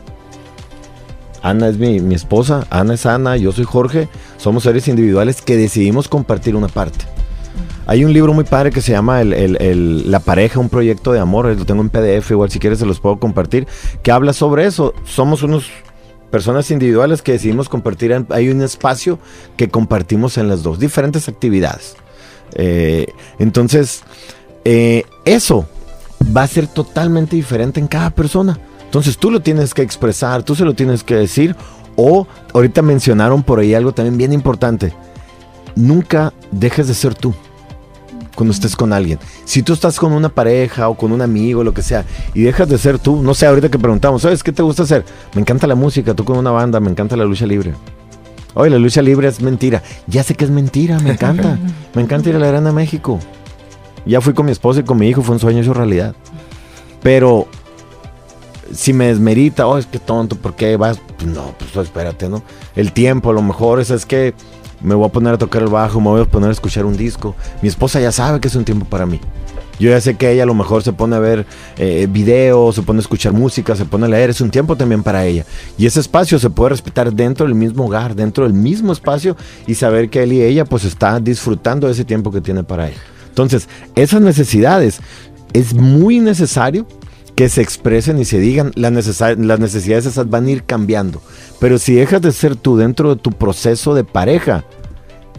[1.50, 5.56] Ana es mi, mi esposa, Ana es Ana, yo soy Jorge, somos seres individuales que
[5.58, 7.06] decidimos compartir una parte.
[7.86, 11.20] Hay un libro muy padre que se llama el- el- La pareja, un proyecto de
[11.20, 13.66] amor, lo tengo en PDF, igual si quieres se los puedo compartir,
[14.04, 14.94] que habla sobre eso.
[15.06, 15.70] Somos unos
[16.30, 19.18] personas individuales que decidimos compartir, hay un espacio
[19.56, 21.96] que compartimos en las dos, diferentes actividades.
[22.56, 23.08] Eh,
[23.40, 24.02] entonces,
[24.66, 25.66] eh, eso
[26.36, 28.60] va a ser totalmente diferente en cada persona.
[28.88, 31.56] Entonces tú lo tienes que expresar, tú se lo tienes que decir,
[31.98, 34.94] o ahorita mencionaron por ahí algo también bien importante.
[35.76, 37.34] Nunca dejes de ser tú
[38.34, 39.20] cuando estés con alguien.
[39.44, 42.70] Si tú estás con una pareja o con un amigo, lo que sea, y dejas
[42.70, 45.04] de ser tú, no sé, ahorita que preguntamos, ¿sabes qué te gusta hacer?
[45.34, 47.74] Me encanta la música, tú con una banda, me encanta la lucha libre.
[48.54, 49.84] Oye, la lucha libre es mentira.
[50.08, 51.60] Ya sé que es mentira, me encanta.
[51.94, 53.20] me encanta ir a la Arena México.
[54.06, 56.16] Ya fui con mi esposa y con mi hijo, fue un sueño hecho realidad.
[57.04, 57.48] Pero
[58.74, 61.00] si me desmerita, oh, es que tonto, ¿por qué vas?
[61.18, 62.44] Pues no, pues espérate, ¿no?
[62.76, 64.34] El tiempo, a lo mejor es, es que
[64.82, 66.96] me voy a poner a tocar el bajo, me voy a poner a escuchar un
[66.96, 67.36] disco.
[67.62, 69.20] Mi esposa ya sabe que es un tiempo para mí.
[69.80, 71.46] Yo ya sé que ella a lo mejor se pone a ver
[71.78, 75.04] eh, videos, se pone a escuchar música, se pone a leer, es un tiempo también
[75.04, 75.46] para ella.
[75.78, 79.76] Y ese espacio se puede respetar dentro del mismo hogar, dentro del mismo espacio y
[79.76, 82.96] saber que él y ella pues está disfrutando de ese tiempo que tiene para él.
[83.30, 85.00] Entonces, esas necesidades
[85.54, 86.88] es muy necesario
[87.38, 91.22] que se expresen y se digan, las, necesidades esas van a ir cambiando.
[91.60, 94.64] Pero si dejas de ser tú dentro de tu proceso de pareja,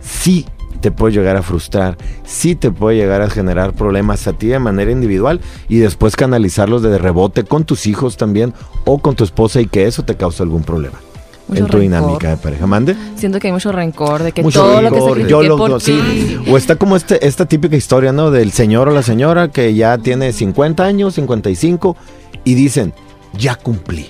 [0.01, 0.47] sí
[0.81, 4.61] te puede llegar a frustrar, sí te puede llegar a generar problemas a ti de
[4.61, 9.61] manera individual y después canalizarlos de rebote con tus hijos también o con tu esposa
[9.61, 11.01] y que eso te cause algún problema
[11.49, 11.81] Mucho en tu rencor.
[11.81, 12.67] dinámica de pareja.
[12.67, 12.97] Mande.
[13.17, 15.57] Siento que hay mucho rencor, de que Mucho todo lo que rencor, sacrifiqué yo lo-
[15.57, 16.39] por no, sí.
[16.51, 18.31] O está como este, esta típica historia, ¿no?
[18.31, 21.97] Del señor o la señora que ya tiene 50 años, 55,
[22.45, 22.93] y dicen,
[23.37, 24.07] ya cumplí.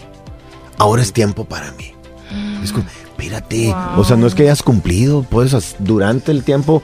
[0.79, 1.93] Ahora es tiempo para mí.
[2.63, 3.75] Es como, espérate.
[3.97, 5.25] O sea, no es que hayas cumplido,
[5.55, 6.83] as- durante el tiempo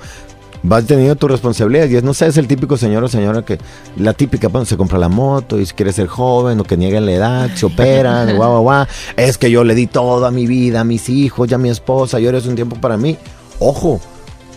[0.65, 1.89] vas teniendo tu responsabilidad.
[1.89, 3.59] Y es, no sé, es el típico señor o señora que,
[3.97, 7.13] la típica, bueno, se compra la moto y quiere ser joven o que niegan la
[7.13, 8.87] edad, se operan, guau, guau, guau.
[9.17, 11.69] Es que yo le di todo a mi vida, a mis hijos, ya a mi
[11.69, 13.17] esposa, y ahora es un tiempo para mí.
[13.61, 14.01] Ojo,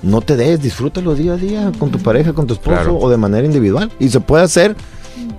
[0.01, 2.97] no te des, disfrútalo día a día con tu pareja, con tu esposo Claro.
[2.97, 3.91] o de manera individual.
[3.99, 4.75] Y se puede hacer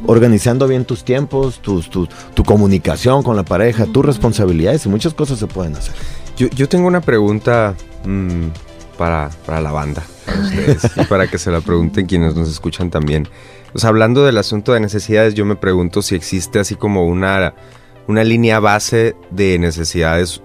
[0.06, 5.14] organizando bien tus tiempos, tus, tu, tu comunicación con la pareja, tus responsabilidades y muchas
[5.14, 5.94] cosas se pueden hacer.
[6.36, 7.74] Yo, yo tengo una pregunta
[8.04, 8.46] mm,
[8.98, 12.90] para, para la banda, para ustedes, y para que se la pregunten quienes nos escuchan
[12.90, 13.26] también.
[13.72, 17.54] Pues hablando del asunto de necesidades, yo me pregunto si existe así como una,
[18.06, 20.42] una línea base de necesidades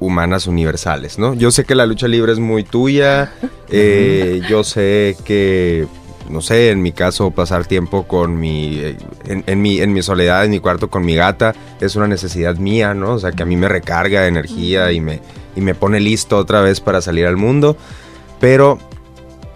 [0.00, 1.34] humanas universales, ¿no?
[1.34, 3.32] Yo sé que la lucha libre es muy tuya,
[3.68, 5.86] eh, yo sé que,
[6.28, 8.80] no sé, en mi caso pasar tiempo con mi,
[9.26, 12.56] en, en mi, en mi soledad, en mi cuarto con mi gata, es una necesidad
[12.56, 13.14] mía, ¿no?
[13.14, 15.20] O sea, que a mí me recarga de energía y me,
[15.56, 17.76] y me pone listo otra vez para salir al mundo,
[18.40, 18.78] pero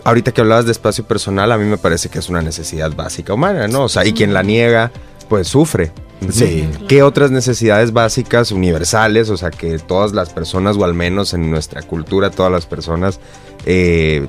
[0.04, 3.34] ahorita que hablabas de espacio personal, a mí me parece que es una necesidad básica
[3.34, 3.84] humana, ¿no?
[3.84, 4.92] O sea, y quien la niega,
[5.28, 5.92] pues sufre.
[6.30, 6.68] Sí.
[6.88, 11.50] ¿Qué otras necesidades básicas, universales, o sea, que todas las personas, o al menos en
[11.50, 13.20] nuestra cultura, todas las personas
[13.66, 14.26] eh,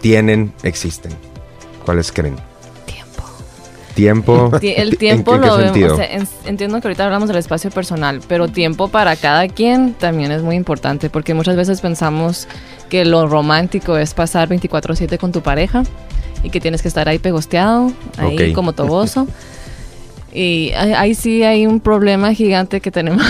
[0.00, 1.12] tienen, existen?
[1.88, 2.36] ¿Cuáles creen?
[2.84, 3.22] Tiempo.
[3.94, 4.50] Tiempo.
[4.60, 5.94] Ti- El ¿En tiempo en qué lo vemos, sentido?
[5.94, 9.94] o sea, en- entiendo que ahorita hablamos del espacio personal, pero tiempo para cada quien
[9.94, 12.46] también es muy importante, porque muchas veces pensamos
[12.90, 15.82] que lo romántico es pasar 24/7 con tu pareja
[16.42, 19.26] y que tienes que estar ahí pegosteado, ahí como toboso.
[20.30, 23.22] y ahí sí hay un problema gigante que tenemos.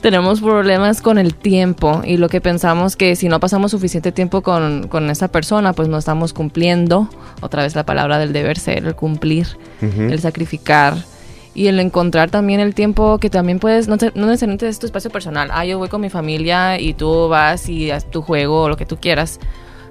[0.00, 4.42] Tenemos problemas con el tiempo y lo que pensamos que si no pasamos suficiente tiempo
[4.42, 7.08] con, con esa persona, pues no estamos cumpliendo,
[7.40, 9.46] otra vez la palabra del deber ser, el cumplir,
[9.82, 10.02] Ujú.
[10.02, 10.94] el sacrificar.
[11.54, 15.10] y el encontrar también el tiempo que también puedes, no, no necesariamente es tu espacio
[15.10, 18.68] personal, ah, yo voy con mi familia y tú vas y haz tu juego o
[18.68, 19.40] lo que tú quieras,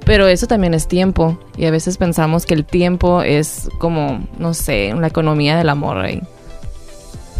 [0.05, 4.53] pero eso también es tiempo y a veces pensamos que el tiempo es como, no
[4.53, 6.21] sé, la economía del amor ahí.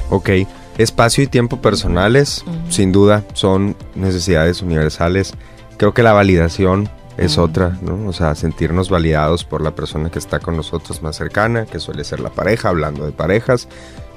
[0.09, 0.30] Ok,
[0.78, 5.34] espacio y tiempo personales, sin duda, son necesidades universales.
[5.78, 8.07] Creo que la validación es otra, ¿no?
[8.07, 12.03] O sea, sentirnos validados por la persona que está con nosotros más cercana, que suele
[12.03, 13.67] ser la pareja, hablando de parejas.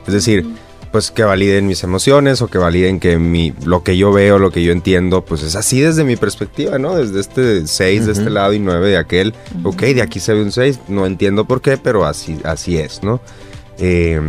[0.06, 0.46] Es decir,
[0.92, 4.50] pues que validen mis emociones o que validen que mi, lo que yo veo, lo
[4.50, 6.96] que yo entiendo, pues es así desde mi perspectiva, ¿no?
[6.96, 9.34] Desde este 6 de este lado y 9 de aquel.
[9.62, 13.02] Ok, de aquí se ve un 6, no entiendo por qué, pero así, así es,
[13.02, 13.20] ¿no?
[13.78, 14.20] Eh,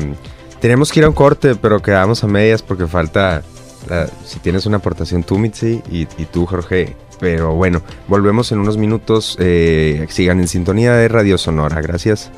[0.62, 3.42] tenemos que ir a un corte, pero quedamos a medias porque falta,
[4.24, 6.96] si tienes una aportación tú, Mitzi, y, y tú, Jorge.
[7.20, 9.38] Pero bueno, volvemos en unos minutos.
[9.40, 11.82] eh, sigan en sintonía de Radio Sonora.
[11.82, 12.32] Gracias.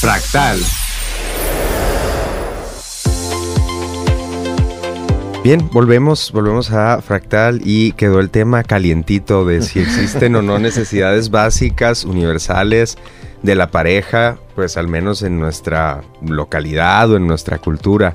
[0.00, 0.60] Fractal.
[5.42, 10.60] Bien, volvemos, volvemos a Fractal y quedó el tema calientito de si existen o no
[10.60, 12.96] necesidades básicas, universales
[13.42, 18.14] de la pareja, pues al menos en nuestra localidad o en nuestra cultura.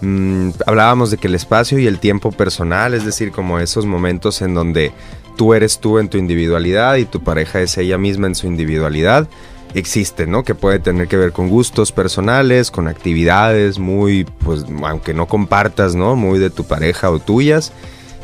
[0.00, 4.40] Mm, hablábamos de que el espacio y el tiempo personal, es decir, como esos momentos
[4.40, 4.90] en donde
[5.36, 9.28] tú eres tú en tu individualidad y tu pareja es ella misma en su individualidad,
[9.74, 10.42] existe, ¿no?
[10.44, 15.94] Que puede tener que ver con gustos personales, con actividades muy, pues, aunque no compartas,
[15.94, 16.16] ¿no?
[16.16, 17.72] Muy de tu pareja o tuyas.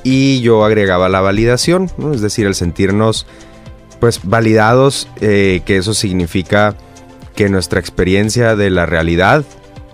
[0.03, 1.91] Y yo agregaba la validación.
[2.13, 3.27] Es decir, el sentirnos,
[4.01, 6.77] pues, validados, eh, que eso significa
[7.35, 9.45] que nuestra experiencia de la realidad,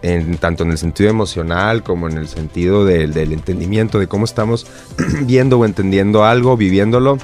[0.03, 4.67] en, tanto en el sentido emocional como en el sentido del entendimiento de cómo estamos
[5.23, 7.19] viendo o entendiendo algo, viviéndolo,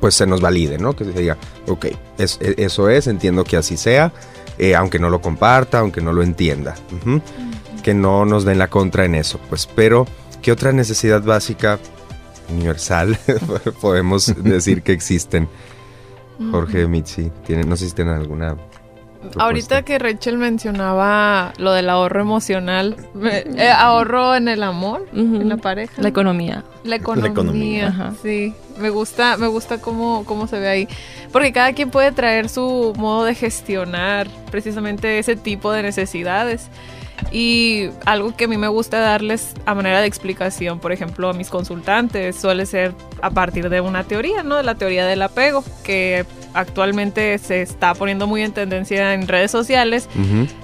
[0.00, 0.94] pues se nos valide, ¿no?
[0.94, 1.36] Que se diga,
[1.66, 1.86] ok,
[2.18, 4.12] es- e- eso es, entiendo que así sea,
[4.58, 6.74] eh, aunque no lo comparta, aunque no lo entienda.
[7.82, 10.06] Que no nos den la contra en eso, pues, pero,
[10.42, 11.78] ¿qué otra necesidad básica
[12.50, 13.18] universal
[13.80, 15.48] podemos decir que existen?
[16.50, 18.56] Jorge, Mitzi, ¿tienen, no sé si tienen alguna...
[19.30, 19.44] propuesta.
[19.44, 25.48] Ahorita que Rachel mencionaba lo del ahorro emocional, me- eh, ahorro en el amor, en
[25.48, 26.00] la pareja.
[26.02, 26.64] La economía.
[26.84, 27.88] La economía, economía.
[27.88, 28.12] Ajá.
[28.22, 28.54] sí.
[28.78, 30.88] Me gusta, me gusta cómo, cómo se ve ahí.
[31.32, 36.68] Porque cada quien puede traer su modo de gestionar precisamente ese tipo de necesidades.
[37.32, 41.32] Y algo que a mí me gusta darles a manera de explicación, por ejemplo, a
[41.32, 44.56] mis consultantes, suele ser a partir de una teoría, ¿no?
[44.56, 49.50] De la teoría del apego, que actualmente se está poniendo muy en tendencia en redes
[49.50, 50.08] sociales.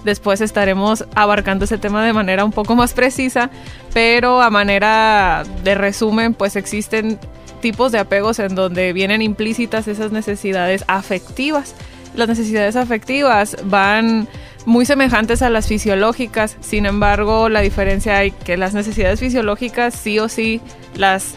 [0.05, 3.51] Después estaremos abarcando ese tema de manera un poco más precisa,
[3.93, 7.19] pero a manera de resumen, pues existen
[7.61, 11.75] tipos de apegos en donde vienen implícitas esas necesidades afectivas
[12.15, 14.29] las necesidades afectivas van
[14.67, 16.57] muy semejantes a las fisiológicas.
[16.61, 20.61] Sin embargo, la diferencia hay que las necesidades fisiológicas sí o sí
[20.97, 21.35] las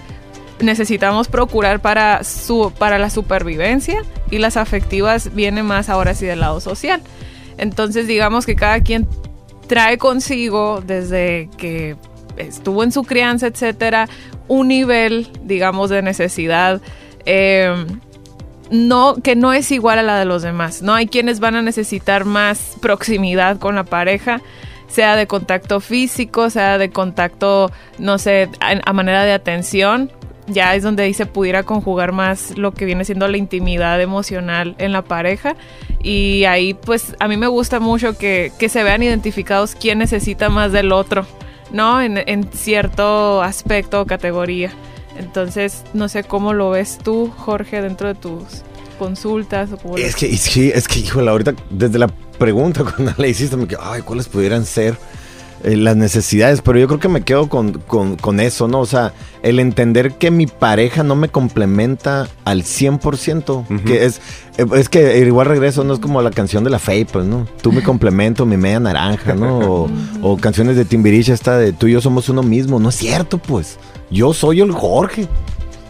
[0.60, 4.02] necesitamos procurar para su para la supervivencia
[4.32, 7.02] y las afectivas vienen más ahora sí del lado social.
[7.58, 9.08] Entonces, digamos que cada quien
[9.68, 11.96] trae consigo desde que
[12.38, 14.08] estuvo en su crianza, etcétera,
[14.48, 16.82] un nivel, digamos, de necesidad
[17.26, 17.74] eh,
[18.70, 20.82] no, que no es igual a la de los demás.
[20.82, 24.42] No hay quienes van a necesitar más proximidad con la pareja,
[24.88, 30.12] sea de contacto físico, sea de contacto, no sé, a, manera de atención.
[30.48, 34.76] Ya es donde ahí se pudiera conjugar más lo que viene siendo la intimidad emocional
[34.78, 35.56] en la pareja.
[36.04, 40.50] Y ahí, pues, a mí me gusta mucho que, que se vean identificados quién necesita
[40.50, 41.26] más del otro,
[41.72, 42.00] ¿no?
[42.00, 44.72] En cierto aspecto o categoría.
[45.18, 48.44] Entonces, no sé cómo lo ves tú, Jorge, dentro de tus
[49.00, 52.08] consultas o cómo lo- Es que, es que, es que, híjole, ahorita desde la
[52.38, 54.98] pregunta cuando la hiciste me quedo, ay, ¿cuáles pudieran ser
[55.66, 56.62] eh, las necesidades?
[56.62, 58.80] Pero yo creo que me quedo con, con- con eso, ¿no?
[58.80, 59.14] O sea,
[59.44, 63.84] el entender que mi pareja no me complementa al 100%, Ujú.
[63.84, 64.22] que es,
[64.58, 67.46] eh, es que igual regreso, no es como la canción de la Faye, pues, ¿no?
[67.62, 69.60] Tú me complemento, mi media naranja, ¿no?
[69.60, 69.90] O,
[70.22, 73.38] o canciones de Timbiriche, esta de tú y yo somos uno mismo, no es cierto,
[73.38, 73.78] pues.
[74.12, 75.28] Yo soy el Jorge.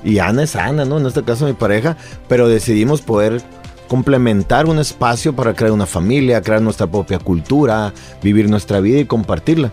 [0.03, 0.99] Y Ana es Ana, ¿no?
[0.99, 1.97] En este caso mi pareja,
[2.29, 3.41] pero decidimos poder
[3.87, 9.05] complementar un espacio para crear una familia, crear nuestra propia cultura, vivir nuestra vida y
[9.05, 9.71] compartirla.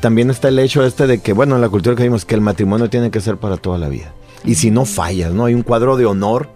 [0.00, 2.40] También está el hecho este de que, bueno, en la cultura que vimos que el
[2.42, 4.12] matrimonio tiene que ser para toda la vida.
[4.44, 5.46] Y si no fallas, ¿no?
[5.46, 6.48] Hay un cuadro de honor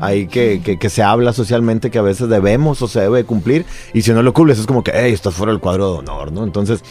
[0.00, 3.64] ahí que, que- que se habla socialmente que a veces debemos o se debe cumplir
[3.94, 6.30] y si no lo cumples es como que, hey, estás fuera del cuadro de honor,
[6.30, 6.44] ¿no?
[6.44, 6.82] Entonces,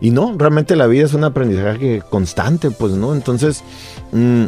[0.00, 3.12] y no, realmente la vida es un aprendizaje constante, pues, ¿no?
[3.14, 3.62] Entonces,
[4.12, 4.44] mm,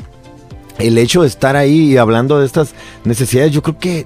[0.79, 2.73] el hecho de estar ahí y hablando de estas
[3.05, 4.05] necesidades, yo creo que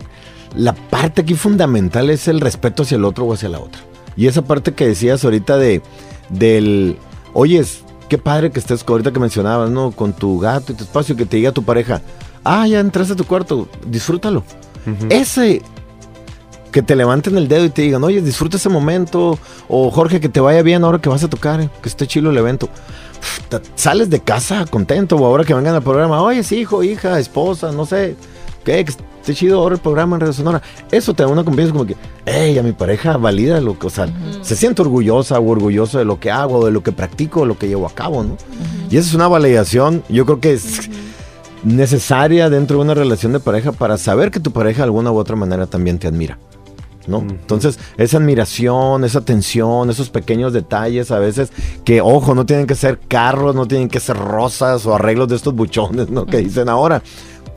[0.56, 3.80] la parte aquí fundamental es el respeto hacia el otro o hacia la otra.
[4.16, 5.82] Y esa parte que decías ahorita de
[6.28, 6.98] del,
[7.32, 9.90] oyes, qué padre que estés ahorita que mencionabas, ¿no?
[9.92, 12.02] Con tu gato y tu espacio, que te diga tu pareja,
[12.44, 14.44] ah, ya entraste a tu cuarto, disfrútalo.
[15.10, 15.62] Ese
[16.72, 19.38] que te levanten el dedo y te digan, oye, disfruta ese momento,
[19.68, 22.30] o Jorge, que te vaya bien ahora que vas a tocar, eh, que esté chido
[22.30, 22.68] el evento.
[23.50, 27.18] Te- Sales de casa contento, o ahora que vengan al programa, oye, sí, hijo, hija,
[27.18, 28.16] esposa, no sé,
[28.64, 28.84] ¿qué?
[28.86, 28.92] que
[29.22, 30.62] esté chido ahora el programa en Radio Sonora.
[30.90, 31.96] Eso te da una confianza como que,
[32.26, 34.08] hey, a mi pareja valida lo que, o sea,
[34.42, 37.56] se siente orgullosa o orgulloso de lo que hago, de lo que practico, de lo
[37.56, 38.36] que llevo a cabo, ¿no?
[38.90, 40.90] Y esa es una validación, yo creo que es
[41.62, 45.18] necesaria dentro de una relación de pareja para saber que tu pareja de alguna u
[45.18, 46.38] otra manera también te admira.
[47.06, 47.18] ¿No?
[47.18, 47.30] Ujú.
[47.30, 51.50] Entonces, esa admiración, esa atención, esos pequeños detalles a veces
[51.84, 55.34] que, ojo, no tienen que ser carros, no tienen que ser rosas o arreglos de
[55.34, 56.26] estos buchones, ¿no?
[56.26, 57.02] Que dicen ahora.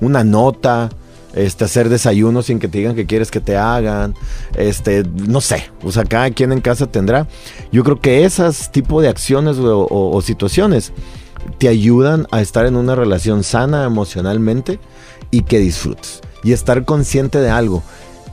[0.02, 0.90] Una nota,
[1.36, 4.16] este, hacer desayuno sin que te digan que quieres que te hagan,
[4.58, 7.28] este, no sé, o sea, cada quien en casa tendrá.
[7.72, 10.94] Yo creo que esas tipo de acciones o, o- o situaciones
[11.60, 14.80] te ayudan a estar en una relación sana emocionalmente
[15.32, 16.22] y que disfrutes.
[16.44, 17.84] Y estar consciente de algo,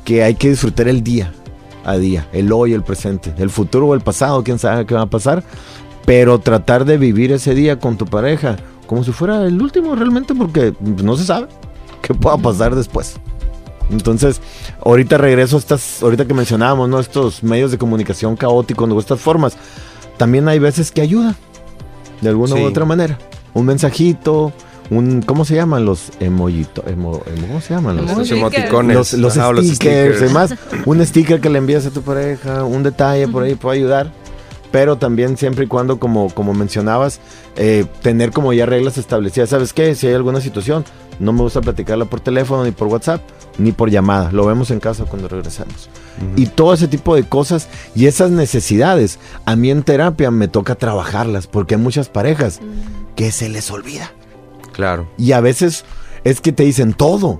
[0.04, 1.32] que hay que disfrutar el día
[1.84, 5.02] a día, el hoy, el presente, el futuro o el pasado, quién sabe qué va
[5.02, 5.42] a pasar,
[6.06, 10.34] pero tratar de vivir ese día con tu pareja como si fuera el último realmente,
[10.34, 11.48] porque no se sabe
[12.02, 13.14] qué pueda pasar después.
[13.90, 14.40] Entonces,
[14.84, 16.98] ahorita regreso a estas, ahorita que mencionábamos, ¿no?
[17.00, 18.98] Estos medios de comunicación caóticos, ¿no?
[18.98, 19.56] estas formas,
[20.16, 21.36] también hay veces que ayudan,
[22.20, 22.62] de alguna Sí.
[22.62, 23.18] u otra manera.
[23.54, 24.52] Un mensajito,
[24.90, 26.86] un, ¿cómo se llaman los emojitos?
[26.86, 28.06] Emo, emo- ¿Cómo se llaman los?
[28.06, 28.40] Los Stickers.
[28.40, 28.96] emoticones.
[28.96, 30.54] Los, los Ajá, o los stickers, además,
[30.86, 34.10] un sticker que le envías a tu pareja, un detalle por ahí puede ayudar,
[34.70, 37.20] pero también siempre y cuando, como, como mencionabas,
[37.56, 39.50] eh, tener como ya reglas establecidas.
[39.50, 39.94] ¿Sabes qué?
[39.94, 40.84] Si hay alguna situación,
[41.22, 43.22] no me gusta platicarla por teléfono, ni por WhatsApp,
[43.56, 44.32] ni por llamada.
[44.32, 45.88] Lo vemos en casa cuando regresamos.
[46.36, 50.74] Y todo ese tipo de cosas y esas necesidades, a mí en terapia me toca
[50.74, 52.60] trabajarlas, porque hay muchas parejas
[53.14, 54.12] que se les olvida.
[54.72, 55.08] Claro.
[55.16, 55.84] Y a veces
[56.24, 57.38] es que te dicen todo.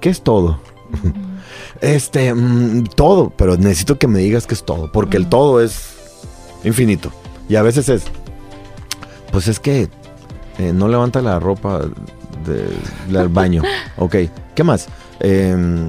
[0.00, 0.60] ¿Qué es todo?
[1.80, 3.30] este, mm, todo.
[3.36, 4.92] Pero necesito que me digas que es todo.
[4.92, 5.96] Porque el todo es
[6.62, 7.10] infinito.
[7.48, 8.04] Y a veces es,
[9.32, 9.88] pues es que
[10.58, 11.80] eh, no levanta la ropa
[12.44, 13.62] del baño.
[13.96, 14.16] Ok.
[14.54, 14.88] ¿Qué más?
[15.20, 15.88] Em,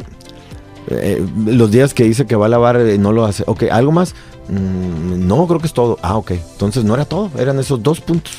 [0.88, 3.44] eh, los días que dice que va a lavar eh, no lo hace.
[3.48, 3.64] Ok.
[3.72, 4.16] ¿Algo más?
[4.50, 5.98] Mm, no, creo que es todo.
[6.02, 6.32] Ah, ok.
[6.32, 7.32] Entonces no era todo.
[7.38, 8.34] Eran esos dos puntos.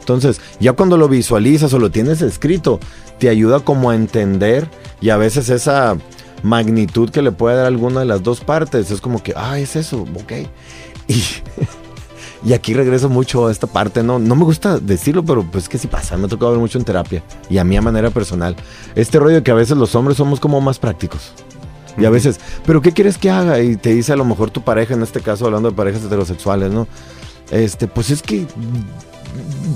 [0.00, 2.78] Entonces, ya cuando lo visualizas o lo tienes escrito,
[3.18, 4.68] te ayuda como a entender
[5.00, 5.96] y a veces esa
[6.44, 9.74] magnitud que le puede dar alguna de las dos partes es como que, ah, es
[9.76, 10.32] eso, ok.
[11.08, 11.22] Y,
[12.44, 14.18] y aquí regreso mucho a esta parte, ¿no?
[14.18, 16.84] No me gusta decirlo, pero pues que sí pasa, me ha tocado ver mucho en
[16.84, 18.56] terapia y a mí a manera personal.
[18.94, 21.32] Este rollo de que a veces los hombres somos como más prácticos.
[21.98, 23.60] Y a veces, ¿pero qué quieres que haga?
[23.60, 26.70] Y te dice a lo mejor tu pareja, en este caso hablando de parejas heterosexuales,
[26.70, 26.86] ¿no?
[27.50, 28.46] Este, pues es que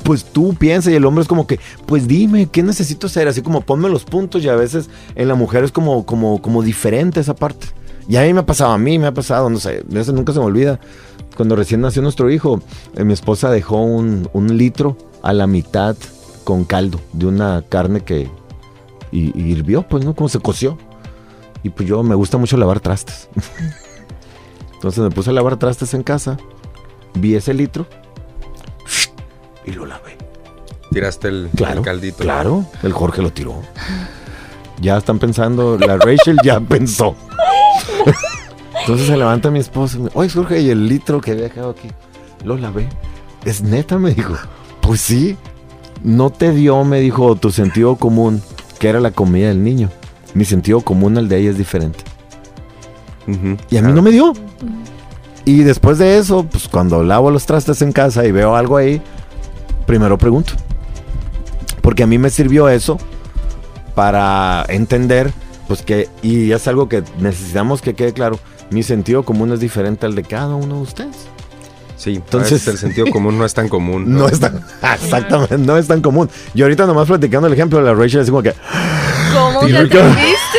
[0.05, 3.29] pues tú piensas y el hombre es como que, pues dime, ¿qué necesito hacer?
[3.29, 6.63] Así como ponme los puntos y a veces en la mujer es como, como, como
[6.63, 7.69] diferente esa parte.
[8.09, 10.33] Y a mí me ha pasado, a mí me ha pasado, no sé, eso nunca
[10.33, 10.81] se me olvida.
[11.41, 12.61] Cuando recién nació nuestro hijo,
[12.95, 15.97] eh, mi esposa dejó un, un litro a la mitad
[16.45, 18.31] con caldo de una carne que
[19.11, 20.15] y, y hirvió, pues, ¿no?
[20.15, 20.77] Como se coció.
[21.63, 23.31] Y pues yo me gusta mucho lavar trastes.
[24.75, 26.37] Entonces me puse a lavar trastes en casa,
[27.15, 27.87] vi ese litro
[29.65, 30.19] y lo lavé.
[30.93, 32.19] Tiraste el, Claro, el caldito.
[32.19, 33.63] Claro, el Jorge lo tiró.
[34.79, 37.17] Ya están pensando, la Rachel ya pensó.
[38.81, 41.71] Entonces se levanta mi esposa y me oye Jorge, ¿y el litro que había dejado
[41.71, 41.89] aquí?
[42.45, 42.89] Lo lavé.
[43.45, 43.99] ¿Es neta?
[43.99, 44.35] Me dijo.
[44.81, 45.37] Pues sí.
[46.03, 48.43] No te dio, me dijo, tu sentido común,
[48.79, 49.91] que era la comida del niño.
[50.33, 52.01] Mi sentido común al de ella es diferente.
[53.71, 54.33] Y a mí no me dio.
[55.45, 59.01] Y después de eso, pues cuando lavo los trastes en casa y veo algo ahí,
[59.87, 60.53] primero pregunto.
[61.83, 62.99] Porque a mí me sirvió eso
[63.95, 65.33] para entender,
[65.69, 68.39] pues que, y es algo que necesitamos que quede claro,
[68.71, 71.17] mi sentido común es diferente al de cada uno de ustedes.
[71.97, 74.05] Sí, Entonces- entonces el sentido común no es tan común.
[74.15, 74.65] No es tan,
[74.95, 76.31] exactamente, no es tan común.
[76.55, 78.55] Y ahorita nomás platicando el ejemplo de la Rachel, así como que,
[79.35, 80.59] ¿Cómo te atendiste?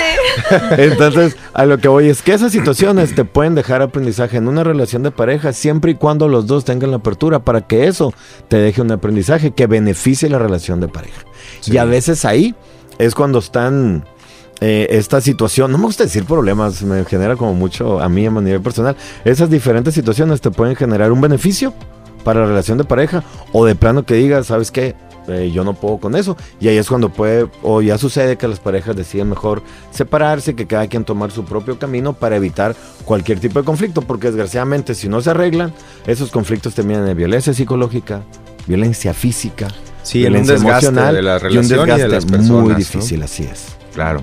[0.77, 4.63] Entonces, a lo que voy es que esas situaciones te pueden dejar aprendizaje en una
[4.63, 8.13] relación de pareja siempre y cuando los dos tengan la apertura para que eso
[8.47, 11.21] te deje un aprendizaje que beneficie la relación de pareja.
[11.61, 11.73] Sí.
[11.73, 12.55] Y a veces ahí
[12.97, 14.05] es cuando están
[14.61, 18.31] eh, esta situación, no me gusta decir problemas, me genera como mucho a mí a
[18.31, 18.95] nivel personal.
[19.25, 21.73] Esas diferentes situaciones te pueden generar un beneficio
[22.23, 24.95] para la relación de pareja o de plano que digas, ¿sabes qué?
[25.27, 26.37] Eh, yo no puedo con eso.
[26.59, 30.67] Y ahí es cuando puede, o ya sucede que las parejas deciden mejor separarse, que
[30.67, 35.09] cada quien tomar su propio camino para evitar cualquier tipo de conflicto, porque desgraciadamente si
[35.09, 35.73] no se arreglan,
[36.05, 38.21] esos conflictos terminan en violencia psicológica,
[38.67, 39.67] violencia física,
[40.03, 42.61] Sí, en un desgaste emocional de la y un relación y de desgaste las personas.
[42.63, 42.77] muy ¿no?
[42.77, 43.65] difícil, así es.
[43.93, 44.21] Claro.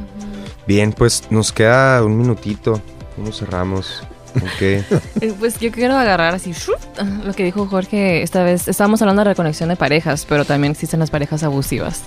[0.69, 2.79] Bien, pues nos queda un minutito.
[3.17, 4.03] ¿Cómo cerramos?
[4.37, 4.61] Ok.
[5.23, 6.77] Eh, Pues yo quiero agarrar así ¡shup!
[7.25, 8.69] lo que dijo Jorge esta vez.
[8.69, 12.03] Estábamos hablando de reconexión de parejas, pero también existen las parejas abusivas.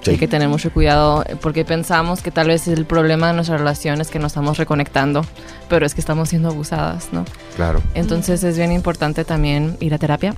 [0.00, 0.12] Sí.
[0.12, 3.58] Hay que tener mucho cuidado eh, porque pensamos que tal vez el problema de nuestra
[3.58, 5.22] relación es que nos estamos reconectando,
[5.68, 7.26] pero es que estamos siendo abusadas, ¿no?
[7.54, 7.82] Claro.
[7.92, 10.34] Entonces es bien importante también ir a terapia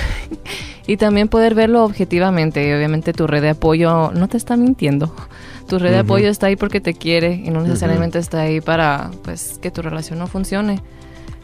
[0.86, 2.68] y también poder verlo objetivamente.
[2.68, 5.14] Y obviamente tu red de apoyo no te está mintiendo.
[5.66, 9.10] Tu red de apoyo está ahí porque te quiere y no necesariamente está ahí para
[9.22, 10.80] pues que tu relación no funcione,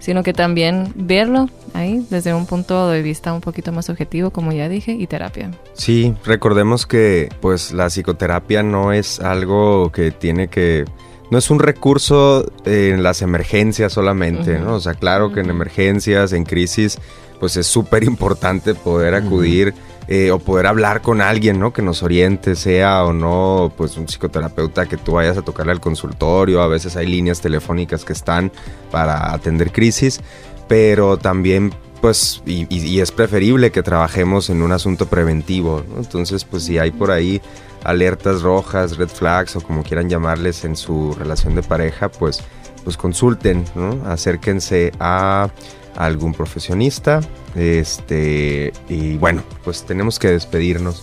[0.01, 4.53] sino que también verlo ahí desde un punto de vista un poquito más objetivo, como
[4.53, 5.51] ya dije, y terapia.
[5.75, 10.85] Sí, recordemos que pues la psicoterapia no es algo que tiene que
[11.31, 14.59] no es un recurso en las emergencias solamente.
[14.59, 14.75] ¿no?
[14.75, 16.99] O sea, claro que en emergencias, en crisis,
[17.39, 19.75] pues es súper importante poder acudir
[20.09, 21.73] eh, o poder hablar con alguien, ¿no?
[21.75, 25.81] Que nos oriente, sea o no, pues un psicoterapeuta que tú vayas a tocarle al
[25.81, 26.63] consultorio.
[26.63, 28.51] A veces hay líneas telefónicas que están
[28.91, 30.21] para atender crisis,
[30.67, 35.85] pero también pues y, es preferible que trabajemos en un asunto preventivo.
[35.99, 37.43] Entonces, pues si hay por ahí
[37.85, 42.41] alertas rojas, red flags o como quieran llamarles en su relación de pareja, pues,
[42.83, 44.03] pues consulten, ¿no?
[44.07, 45.51] acérquense a
[45.99, 47.21] algún profesionista.
[47.55, 51.03] Este, y bueno, pues tenemos que despedirnos.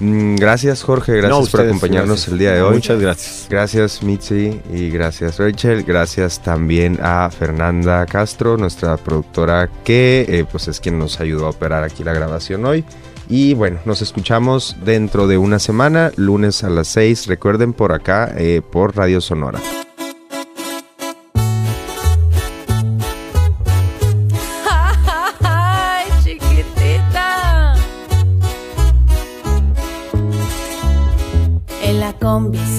[0.00, 2.32] Mm, Gracias Jorge, gracias No, por acompañarnos gracias.
[2.32, 2.74] el día de hoy.
[2.74, 3.46] Muchas gracias.
[3.50, 5.82] Gracias Mitzi y gracias Rachel.
[5.82, 11.50] Gracias también a Fernanda Castro, nuestra productora que eh, pues es quien nos ayudó a
[11.50, 12.84] operar aquí la grabación hoy.
[13.28, 17.26] Y bueno, nos escuchamos dentro de una semana, lunes a las 6.
[17.26, 19.58] Recuerden por acá, eh, por Radio Sonora.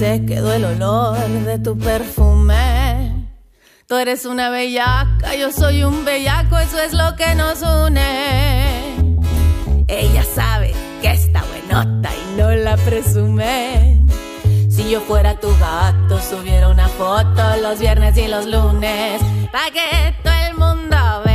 [0.00, 3.28] Se quedó el olor de tu perfume.
[3.86, 8.96] Tú eres una bellaca, yo soy un bellaco, eso es lo que nos une.
[9.88, 10.72] Ella sabe
[11.02, 14.02] que está buenota y no la presume.
[14.70, 19.20] Si yo fuera tu gato, subiera una foto los viernes y los lunes.
[19.52, 20.96] Pa' que todo el mundo
[21.26, 21.29] vea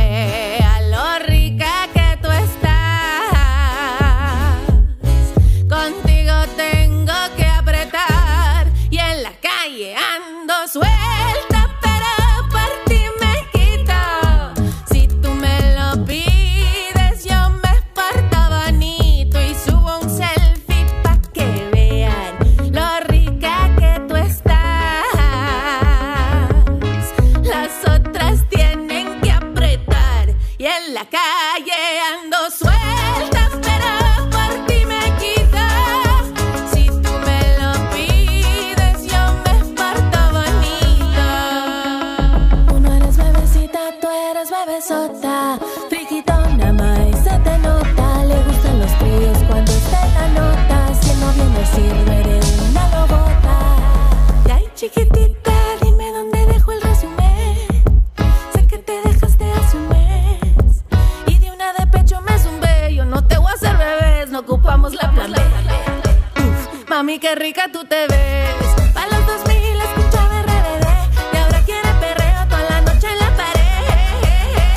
[67.26, 68.54] qué rica tú te ves.
[68.94, 70.86] Pa' los 2000 escuchaba RBD.
[71.32, 74.76] Y ahora quiere perreo toda la noche en la pared.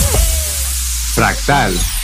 [1.14, 1.99] Fractal.